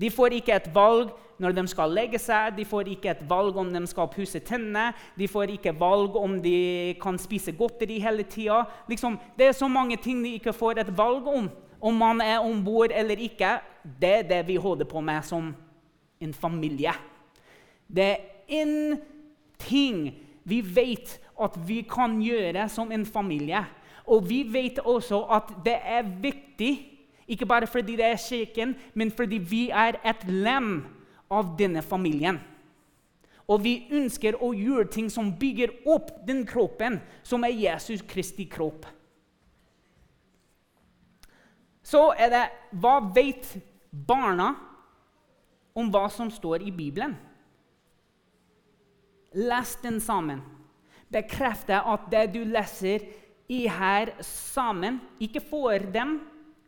De 0.00 0.10
får 0.10 0.38
ikke 0.38 0.54
et 0.56 0.70
valg 0.74 1.10
når 1.42 1.52
de 1.56 1.64
skal 1.68 1.90
legge 1.90 2.18
seg, 2.22 2.54
de 2.56 2.64
får 2.64 2.88
ikke 2.94 3.10
et 3.10 3.24
valg 3.28 3.56
om 3.58 3.68
de 3.72 3.82
skal 3.90 4.08
pusse 4.12 4.40
tennene, 4.46 4.92
de 5.18 5.28
får 5.28 5.52
ikke 5.56 5.74
valg 5.78 6.16
om 6.16 6.38
de 6.42 6.94
kan 7.02 7.18
spise 7.20 7.52
godteri 7.58 7.98
hele 8.00 8.22
tida. 8.22 8.62
Liksom, 8.88 9.18
det 9.36 9.50
er 9.50 9.58
så 9.58 9.68
mange 9.68 9.98
ting 10.00 10.22
de 10.24 10.36
ikke 10.38 10.54
får 10.56 10.80
et 10.84 10.96
valg 10.96 11.26
om. 11.28 11.50
Om 11.82 11.98
man 11.98 12.22
er 12.22 12.38
om 12.38 12.64
bord 12.64 12.94
eller 12.94 13.18
ikke, 13.18 13.58
det 14.00 14.14
er 14.20 14.28
det 14.28 14.40
vi 14.48 14.56
holder 14.56 14.86
på 14.88 15.02
med 15.02 15.26
som 15.26 15.50
en 16.22 16.34
familie. 16.34 16.94
Det 17.86 18.04
er 18.04 18.62
én 18.62 18.96
ting 19.58 20.10
vi 20.44 20.60
vet 20.62 21.18
at 21.42 21.56
vi 21.66 21.82
kan 21.88 22.18
gjøre 22.22 22.68
som 22.70 22.92
en 22.92 23.06
familie. 23.06 23.64
Og 24.06 24.28
vi 24.28 24.42
vet 24.50 24.78
også 24.78 25.22
at 25.30 25.52
det 25.64 25.76
er 25.78 26.08
viktig, 26.22 26.72
ikke 27.28 27.46
bare 27.46 27.66
fordi 27.66 27.96
det 27.96 28.04
er 28.04 28.16
kirken, 28.28 28.74
men 28.94 29.10
fordi 29.10 29.38
vi 29.38 29.68
er 29.70 30.00
et 30.04 30.24
lem 30.28 30.82
av 31.30 31.54
denne 31.58 31.82
familien. 31.82 32.40
Og 33.48 33.62
vi 33.64 33.74
ønsker 33.90 34.38
å 34.42 34.52
gjøre 34.54 34.90
ting 34.92 35.10
som 35.10 35.32
bygger 35.38 35.72
opp 35.90 36.12
den 36.26 36.44
kroppen 36.46 37.00
som 37.26 37.44
er 37.44 37.54
Jesus 37.56 38.02
Kristi 38.08 38.46
kropp. 38.50 38.86
Så 41.82 42.12
er 42.16 42.30
det 42.30 42.44
Hva 42.80 43.00
vet 43.14 43.48
barna 43.90 44.52
om 45.74 45.90
hva 45.92 46.06
som 46.12 46.30
står 46.30 46.66
i 46.66 46.72
Bibelen. 46.74 47.14
Les 49.32 49.76
den 49.82 50.00
sammen. 50.00 50.42
Bekrefte 51.12 51.78
at 51.80 52.08
det 52.12 52.26
du 52.34 52.42
leser 52.48 53.04
i 53.52 53.64
her 53.68 54.14
sammen, 54.24 55.00
ikke 55.20 55.42
får 55.44 55.88
dem. 55.92 56.18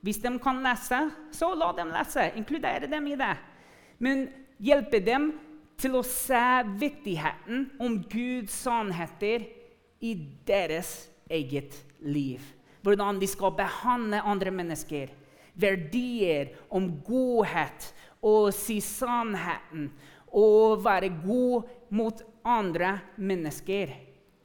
Hvis 0.04 0.20
de 0.20 0.34
kan 0.42 0.60
lese, 0.64 0.98
så 1.32 1.54
la 1.56 1.70
dem 1.76 1.92
lese. 1.92 2.30
Inkludere 2.36 2.88
dem 2.90 3.06
i 3.08 3.16
det. 3.16 3.34
Men 3.98 4.26
hjelpe 4.60 5.00
dem 5.04 5.30
til 5.80 5.96
å 5.96 6.04
se 6.06 6.44
viktigheten 6.78 7.70
om 7.82 7.98
Guds 8.10 8.54
sannheter 8.64 9.46
i 10.04 10.12
deres 10.46 11.08
eget 11.30 11.78
liv. 12.04 12.42
Hvordan 12.84 13.18
de 13.20 13.28
skal 13.28 13.54
behandle 13.56 14.20
andre 14.20 14.52
mennesker. 14.52 15.12
Verdier 15.54 16.52
om 16.68 16.90
godhet 17.06 17.92
å 18.24 18.50
si 18.54 18.80
sannheten 18.80 19.90
og 20.34 20.82
være 20.84 21.12
god 21.22 21.68
mot 21.94 22.22
andre 22.44 22.96
mennesker. 23.16 23.92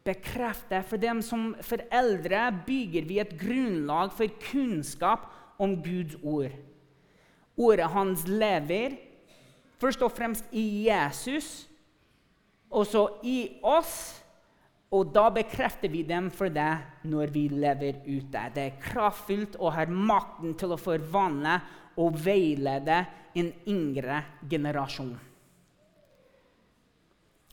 Bekrefte 0.06 0.82
for 0.88 1.02
dem 1.02 1.22
som 1.26 1.54
foreldre 1.66 2.48
bygger 2.68 3.08
vi 3.10 3.20
et 3.22 3.36
grunnlag 3.40 4.14
for 4.16 4.32
kunnskap 4.50 5.28
om 5.60 5.78
Guds 5.84 6.18
ord. 6.24 6.56
Ordet 7.60 7.90
hans 7.92 8.24
lever 8.28 8.96
først 9.80 10.04
og 10.06 10.14
fremst 10.16 10.48
i 10.56 10.88
Jesus, 10.88 11.68
og 12.70 12.88
så 12.88 13.06
i 13.24 13.60
oss. 13.66 14.16
Og 14.90 15.12
da 15.14 15.28
bekrefter 15.30 15.92
vi 15.92 16.02
dem 16.02 16.32
for 16.34 16.50
det 16.50 16.72
når 17.06 17.30
vi 17.34 17.44
lever 17.52 18.00
ute. 18.08 18.42
Det 18.56 18.64
er 18.64 18.80
kraftfullt 18.82 19.60
og 19.60 19.76
har 19.76 19.92
makten 19.92 20.56
til 20.58 20.74
å 20.74 20.80
forvandle 20.82 21.60
og 22.02 22.18
veilede 22.24 23.04
en 23.36 23.52
yngre 23.68 24.24
generasjon. 24.50 25.16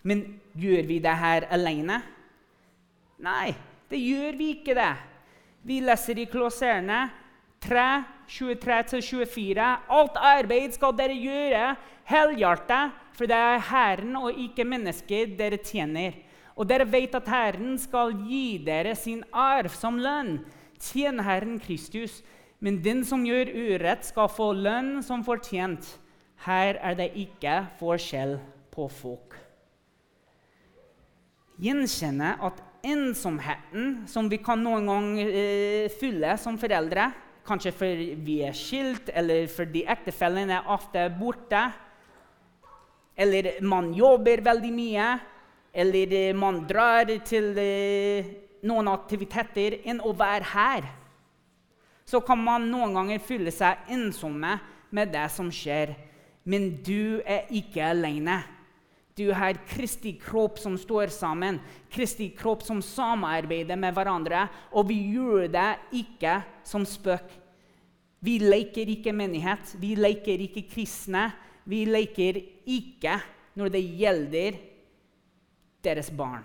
Men 0.07 0.23
gjør 0.55 0.87
vi 0.87 0.99
det 1.03 1.15
her 1.19 1.49
alene? 1.51 2.01
Nei, 3.23 3.55
det 3.91 3.99
gjør 3.99 4.37
vi 4.39 4.51
ikke 4.55 4.77
det. 4.77 4.93
Vi 5.67 5.81
leser 5.83 6.21
i 6.23 6.29
Klåserne 6.31 7.01
3, 7.65 7.87
23-24. 8.31 9.67
Alt 9.99 10.21
arbeid 10.21 10.77
skal 10.77 10.95
dere 10.99 11.17
gjøre 11.19 11.73
helhjertet, 12.07 12.95
for 13.17 13.27
det 13.31 13.39
er 13.39 13.65
Herren 13.71 14.19
og 14.21 14.39
ikke 14.47 14.67
mennesker 14.69 15.35
dere 15.39 15.59
tjener. 15.65 16.15
Og 16.57 16.69
dere 16.69 16.87
vet 16.89 17.15
at 17.19 17.29
Herren 17.29 17.75
skal 17.81 18.15
gi 18.29 18.59
dere 18.65 18.95
sin 18.97 19.25
arv 19.33 19.73
som 19.75 19.99
lønn. 20.01 20.39
Tjen 20.81 21.21
Herren 21.25 21.59
Kristus. 21.61 22.21
Men 22.65 22.81
den 22.85 23.05
som 23.05 23.25
gjør 23.27 23.51
urett, 23.53 24.07
skal 24.09 24.31
få 24.33 24.51
lønn 24.57 25.03
som 25.05 25.25
fortjent. 25.27 25.85
Her 26.47 26.79
er 26.81 26.97
det 26.97 27.11
ikke 27.19 27.59
forskjell 27.81 28.39
på 28.73 28.89
folk. 28.93 29.37
Gjenkjenne 31.61 32.35
at 32.45 32.61
ensomheten 32.87 34.03
som 34.09 34.29
vi 34.31 34.39
kan 34.45 34.61
noen 34.63 34.89
gang 34.89 35.09
eh, 35.23 35.93
fylle 36.01 36.37
som 36.41 36.59
foreldre, 36.61 37.09
kanskje 37.47 37.73
fordi 37.75 38.09
vi 38.27 38.41
er 38.45 38.57
skilt, 38.57 39.11
eller 39.15 39.47
fordi 39.51 39.85
ektefellen 39.89 40.53
er 40.53 40.69
ofte 40.73 41.07
borte, 41.17 41.63
eller 43.17 43.55
man 43.65 43.93
jobber 43.97 44.43
veldig 44.45 44.73
mye, 44.77 45.09
eller 45.77 46.37
man 46.37 46.63
drar 46.69 47.11
til 47.25 47.53
eh, 47.61 48.29
noen 48.67 48.89
aktiviteter 48.93 49.81
enn 49.89 50.03
å 50.05 50.13
være 50.17 50.53
her, 50.53 50.89
så 52.07 52.21
kan 52.23 52.39
man 52.39 52.69
noen 52.71 52.95
ganger 52.95 53.23
føle 53.23 53.53
seg 53.55 53.89
ensomme 53.91 54.57
med 54.95 55.11
det 55.15 55.27
som 55.35 55.51
skjer. 55.53 55.97
Men 56.47 56.71
du 56.87 57.23
er 57.27 57.49
ikke 57.51 57.83
alene. 57.91 58.39
Du 59.17 59.31
har 59.33 59.57
Kristi 59.67 60.13
kropp 60.21 60.61
som 60.61 60.77
står 60.79 61.11
sammen, 61.11 61.59
Kristi 61.91 62.29
kropp 62.37 62.63
som 62.63 62.83
samarbeider 62.85 63.79
med 63.81 63.97
hverandre. 63.97 64.45
Og 64.77 64.91
vi 64.91 65.01
gjør 65.17 65.49
det 65.51 65.71
ikke 66.05 66.39
som 66.69 66.85
spøk. 66.87 67.27
Vi 68.21 68.39
leker 68.43 68.89
ikke 68.93 69.15
menighet, 69.17 69.75
vi 69.81 69.95
leker 69.99 70.45
ikke 70.47 70.67
kristne. 70.71 71.31
Vi 71.67 71.83
leker 71.89 72.39
ikke 72.71 73.17
når 73.59 73.73
det 73.75 73.83
gjelder 73.99 74.59
deres 75.83 76.13
barn. 76.15 76.45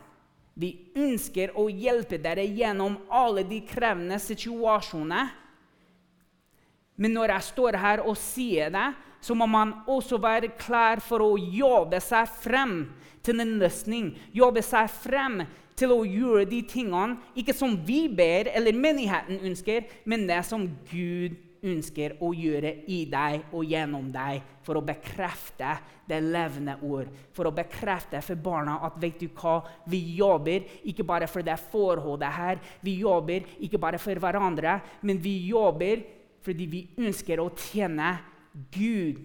Vi 0.57 0.71
ønsker 0.97 1.53
å 1.57 1.67
hjelpe 1.69 2.17
dere 2.21 2.43
gjennom 2.47 2.97
alle 3.13 3.43
de 3.47 3.61
krevende 3.67 4.17
situasjonene. 4.21 5.27
Men 7.01 7.15
når 7.17 7.33
jeg 7.33 7.49
står 7.49 7.79
her 7.81 8.03
og 8.05 8.17
sier 8.19 8.69
det, 8.73 8.89
så 9.21 9.33
må 9.37 9.47
man 9.49 9.73
også 9.89 10.17
være 10.21 10.53
klar 10.59 11.01
for 11.01 11.23
å 11.25 11.33
jobbe 11.37 11.99
seg 12.01 12.29
frem 12.41 12.75
til 13.25 13.41
en 13.41 13.57
løsning. 13.61 14.11
Jobbe 14.33 14.63
seg 14.65 14.89
frem 15.01 15.41
til 15.77 15.93
å 15.93 16.01
gjøre 16.05 16.45
de 16.49 16.61
tingene 16.69 17.17
ikke 17.37 17.55
som 17.57 17.73
vi 17.85 18.03
ber 18.09 18.51
eller 18.53 18.77
menigheten 18.77 19.41
ønsker, 19.49 19.87
men 20.05 20.27
det 20.29 20.41
som 20.45 20.67
Gud 20.89 21.37
ønsker 21.61 22.15
å 22.25 22.31
gjøre 22.33 22.71
i 22.89 23.03
deg 23.09 23.51
og 23.53 23.65
gjennom 23.69 24.07
deg 24.13 24.41
for 24.65 24.79
å 24.79 24.85
bekrefte 24.85 25.75
det 26.09 26.17
levende 26.25 26.77
ord. 26.85 27.11
For 27.33 27.47
å 27.47 27.53
bekrefte 27.55 28.21
for 28.25 28.41
barna 28.41 28.79
at 28.87 28.97
vet 29.01 29.21
du 29.21 29.27
hva, 29.29 29.59
vi 29.89 30.01
jobber 30.17 30.65
ikke 30.89 31.05
bare 31.07 31.29
for 31.29 31.45
det 31.45 31.59
forholdet 31.71 32.33
her. 32.37 32.61
Vi 32.81 32.97
jobber 33.03 33.45
ikke 33.61 33.81
bare 33.81 34.01
for 34.01 34.21
hverandre, 34.21 34.79
men 35.05 35.21
vi 35.21 35.37
jobber 35.51 36.01
fordi 36.41 36.67
vi 36.69 36.81
ønsker 37.01 37.41
å 37.41 37.51
tjene 37.57 38.15
Gud 38.73 39.21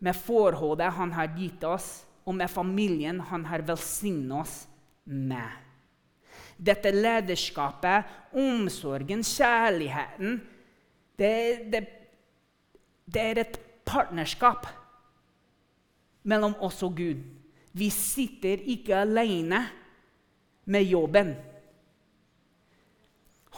med 0.00 0.16
forholdet 0.16 0.94
han 0.96 1.12
har 1.12 1.32
gitt 1.36 1.64
oss, 1.66 1.90
og 2.24 2.36
med 2.36 2.52
familien 2.52 3.20
han 3.30 3.44
har 3.48 3.64
velsignet 3.66 4.36
oss 4.38 4.54
med. 5.04 5.48
Dette 6.60 6.92
lederskapet, 6.92 8.08
omsorgen, 8.36 9.24
kjærligheten 9.24 10.38
det, 11.20 11.32
det, 11.72 11.80
det 13.04 13.24
er 13.32 13.40
et 13.42 13.58
partnerskap 13.88 14.68
mellom 16.28 16.54
oss 16.64 16.80
og 16.86 16.96
Gud. 16.96 17.20
Vi 17.76 17.90
sitter 17.92 18.62
ikke 18.72 19.02
alene 19.02 19.62
med 20.70 20.88
jobben. 20.88 21.34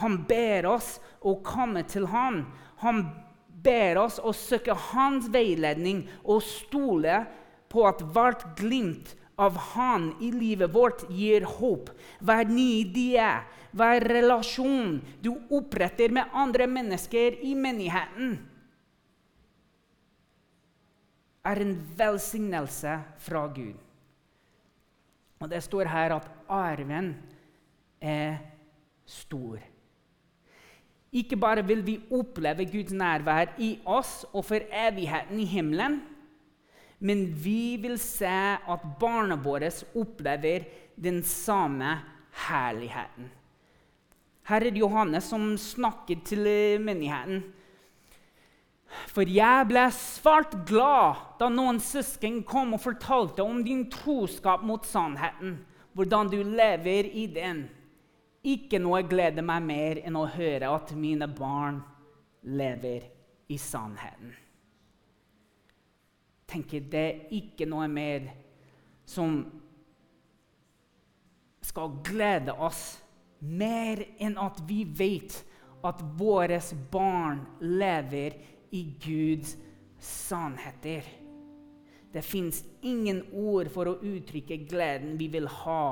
Han 0.02 0.22
ber 0.28 0.66
oss 0.74 0.96
å 1.22 1.36
komme 1.46 1.84
til 1.88 2.08
ham. 2.10 2.42
Han 2.82 3.04
ber 3.62 4.00
oss 4.02 4.18
å 4.18 4.34
søke 4.34 4.74
hans 4.90 5.28
veiledning 5.32 6.04
og 6.22 6.42
stole 6.44 7.22
på 7.72 7.86
at 7.88 8.02
hvert 8.14 8.46
glimt 8.58 9.14
av 9.40 9.56
Han 9.72 10.10
i 10.20 10.30
livet 10.34 10.74
vårt 10.74 11.06
gir 11.10 11.46
håp. 11.58 11.90
Hver 12.20 12.50
ny 12.50 12.68
idé, 12.82 13.22
hver 13.72 14.04
relasjon 14.04 14.98
du 15.24 15.32
oppretter 15.50 16.12
med 16.12 16.30
andre 16.36 16.68
mennesker 16.70 17.40
i 17.42 17.54
menigheten, 17.58 18.36
er 21.42 21.58
en 21.64 21.74
velsignelse 21.98 22.98
fra 23.18 23.46
Gud. 23.50 23.78
Og 25.42 25.48
Det 25.50 25.62
står 25.64 25.90
her 25.90 26.14
at 26.14 26.28
arven 26.46 27.16
er 27.98 28.38
stor. 29.06 29.71
Ikke 31.12 31.36
bare 31.36 31.64
vil 31.66 31.82
vi 31.84 31.98
oppleve 32.10 32.64
Guds 32.64 32.94
nærvær 32.96 33.52
i 33.60 33.74
oss 33.84 34.22
og 34.32 34.46
for 34.48 34.64
evigheten 34.72 35.40
i 35.42 35.48
himmelen, 35.48 36.00
men 37.02 37.26
vi 37.44 37.76
vil 37.82 37.98
se 38.00 38.30
at 38.56 38.84
barna 39.00 39.36
våre 39.36 39.68
opplever 39.98 40.64
den 40.96 41.20
samme 41.26 41.98
herligheten. 42.46 43.28
Her 44.48 44.56
er 44.62 44.70
det 44.70 44.80
Johannes 44.80 45.28
som 45.30 45.52
snakker 45.58 46.22
til 46.24 46.46
menigheten. 46.82 47.42
For 49.12 49.28
jeg 49.28 49.68
ble 49.68 49.84
svært 49.96 50.56
glad 50.68 51.20
da 51.40 51.48
noen 51.52 51.80
søsken 51.82 52.40
kom 52.48 52.74
og 52.76 52.82
fortalte 52.84 53.44
om 53.44 53.62
din 53.64 53.86
troskap 53.92 54.64
mot 54.66 54.86
sannheten, 54.88 55.58
hvordan 55.92 56.32
du 56.32 56.40
lever 56.42 57.08
i 57.08 57.26
den. 57.32 57.66
Ikke 58.42 58.80
noe 58.82 59.04
gleder 59.06 59.44
meg 59.46 59.62
mer 59.62 60.00
enn 60.02 60.18
å 60.18 60.26
høre 60.26 60.70
at 60.74 60.90
mine 60.98 61.28
barn 61.30 61.78
lever 62.42 63.06
i 63.52 63.58
sannheten. 63.60 64.32
Tenker 66.50 66.88
Det 66.90 67.04
er 67.06 67.36
ikke 67.38 67.68
noe 67.70 67.86
mer 67.88 68.26
som 69.08 69.38
skal 71.62 71.94
glede 72.04 72.52
oss 72.58 72.82
mer 73.42 74.02
enn 74.22 74.34
at 74.38 74.58
vi 74.66 74.82
vet 74.84 75.38
at 75.86 76.02
våre 76.18 76.58
barn 76.90 77.44
lever 77.62 78.36
i 78.74 78.82
Guds 79.02 79.56
sannheter. 80.02 81.06
Det 82.12 82.22
fins 82.26 82.60
ingen 82.82 83.22
ord 83.32 83.70
for 83.72 83.88
å 83.88 84.00
uttrykke 84.02 84.60
gleden 84.68 85.16
vi 85.18 85.30
vil 85.32 85.48
ha 85.62 85.84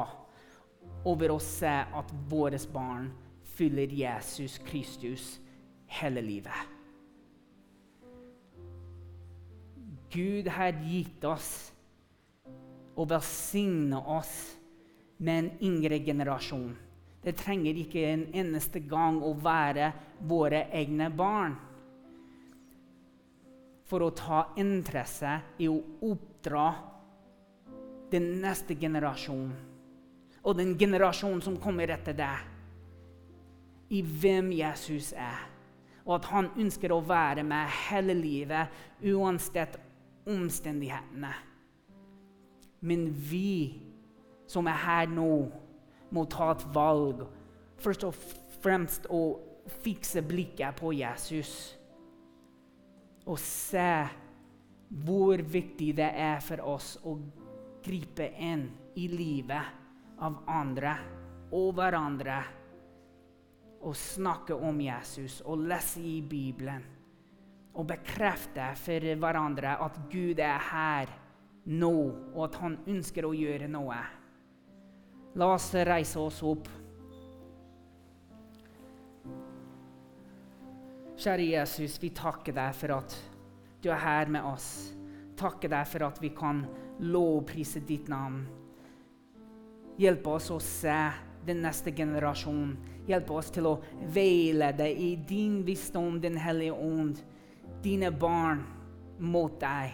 over 1.05 1.33
å 1.33 1.39
se 1.43 1.71
at 1.71 2.13
våre 2.29 2.59
barn 2.73 3.11
fyller 3.57 3.93
Jesus 3.93 4.59
Kristus 4.65 5.39
hele 5.87 6.23
livet. 6.23 6.77
Gud 10.11 10.49
har 10.49 10.75
gitt 10.83 11.25
oss 11.25 11.71
og 12.97 13.11
velsignet 13.13 14.09
oss 14.11 14.35
med 15.23 15.39
en 15.39 15.51
yngre 15.71 16.01
generasjon. 16.05 16.73
Det 17.23 17.37
trenger 17.37 17.79
ikke 17.79 18.03
en 18.09 18.25
eneste 18.43 18.81
gang 18.89 19.21
å 19.23 19.35
være 19.39 19.93
våre 20.27 20.65
egne 20.75 21.11
barn. 21.13 21.55
For 23.87 24.03
å 24.07 24.13
ta 24.17 24.45
interesse 24.59 25.37
i 25.61 25.69
å 25.71 25.79
oppdra 26.11 26.69
den 28.11 28.33
neste 28.43 28.75
generasjonen 28.79 29.70
og 30.43 30.57
den 30.57 30.75
generasjonen 30.79 31.43
som 31.45 31.59
kommer 31.61 31.93
etter 31.93 32.17
deg, 32.17 32.49
i 33.91 34.01
hvem 34.03 34.53
Jesus 34.55 35.13
er. 35.19 35.47
Og 36.07 36.17
at 36.17 36.29
han 36.31 36.49
ønsker 36.59 36.93
å 36.95 37.03
være 37.05 37.45
med 37.47 37.71
hele 37.91 38.15
livet, 38.17 38.71
uansett 39.03 39.77
omstendighetene. 40.31 41.33
Men 42.81 43.09
vi 43.13 43.83
som 44.51 44.67
er 44.71 44.81
her 44.83 45.11
nå, 45.11 45.51
må 46.11 46.25
ta 46.27 46.51
et 46.55 46.65
valg. 46.75 47.23
Først 47.79 48.07
og 48.09 48.17
fremst 48.63 49.07
å 49.13 49.39
fikse 49.85 50.23
blikket 50.27 50.79
på 50.81 50.95
Jesus. 50.97 51.53
Og 53.31 53.39
se 53.39 53.93
hvor 55.05 55.39
viktig 55.39 55.93
det 56.01 56.09
er 56.19 56.41
for 56.43 56.65
oss 56.73 56.97
å 57.07 57.15
gripe 57.85 58.27
inn 58.43 58.67
i 58.99 59.07
livet 59.13 59.80
av 60.21 60.43
andre 60.51 60.95
og 61.57 61.73
hverandre 61.77 62.39
og 63.81 63.97
snakke 63.97 64.55
om 64.55 64.81
Jesus 64.85 65.41
og 65.49 65.65
lese 65.71 66.03
i 66.05 66.19
Bibelen 66.21 66.85
og 67.71 67.87
bekrefte 67.89 68.67
for 68.77 69.07
hverandre 69.23 69.77
at 69.81 69.99
Gud 70.13 70.41
er 70.43 70.59
her 70.71 71.13
nå, 71.71 71.95
og 72.35 72.43
at 72.49 72.59
han 72.61 72.77
ønsker 72.91 73.27
å 73.29 73.35
gjøre 73.37 73.69
noe. 73.71 73.99
La 75.39 75.53
oss 75.55 75.71
reise 75.87 76.19
oss 76.19 76.41
opp. 76.43 76.69
Kjære 81.21 81.51
Jesus, 81.53 81.99
vi 82.03 82.11
takker 82.17 82.57
deg 82.57 82.75
for 82.75 82.97
at 82.97 83.17
du 83.85 83.91
er 83.93 84.01
her 84.03 84.33
med 84.33 84.45
oss. 84.51 84.91
Takker 85.39 85.71
deg 85.73 85.89
for 85.89 86.09
at 86.09 86.19
vi 86.21 86.33
kan 86.37 86.65
lovprise 87.01 87.85
ditt 87.87 88.09
navn. 88.11 88.43
Hjelp 90.01 90.27
oss 90.33 90.49
å 90.49 90.57
se 90.65 90.97
den 91.45 91.61
neste 91.61 91.93
generasjonen. 91.93 92.77
Hjelp 93.09 93.31
oss 93.37 93.51
til 93.53 93.67
å 93.69 93.79
veilede 94.15 94.87
i 94.89 95.11
din 95.29 95.61
visdom, 95.67 96.21
Den 96.21 96.39
hellige 96.41 96.73
ånd, 96.73 97.21
dine 97.83 98.11
barn 98.11 98.63
mot 99.19 99.59
deg. 99.61 99.93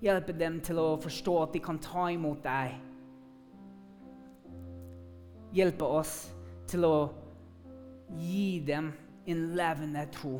Hjelpe 0.00 0.32
dem 0.32 0.60
til 0.64 0.80
å 0.80 0.96
forstå 1.00 1.34
at 1.42 1.52
de 1.52 1.60
kan 1.64 1.78
ta 1.78 2.08
imot 2.12 2.42
deg. 2.44 2.74
Hjelpe 5.54 5.84
oss 6.00 6.14
til 6.68 6.84
å 6.88 6.96
gi 8.16 8.60
dem 8.64 8.92
en 9.26 9.44
levende 9.56 10.06
tro. 10.12 10.38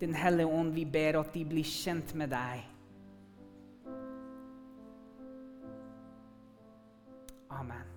Den 0.00 0.14
hellige 0.14 0.48
ånd, 0.48 0.74
vi 0.74 0.84
ber 0.84 1.20
at 1.20 1.32
de 1.34 1.44
blir 1.44 1.66
kjent 1.66 2.14
med 2.18 2.32
deg. 2.34 2.69
Amen. 7.50 7.89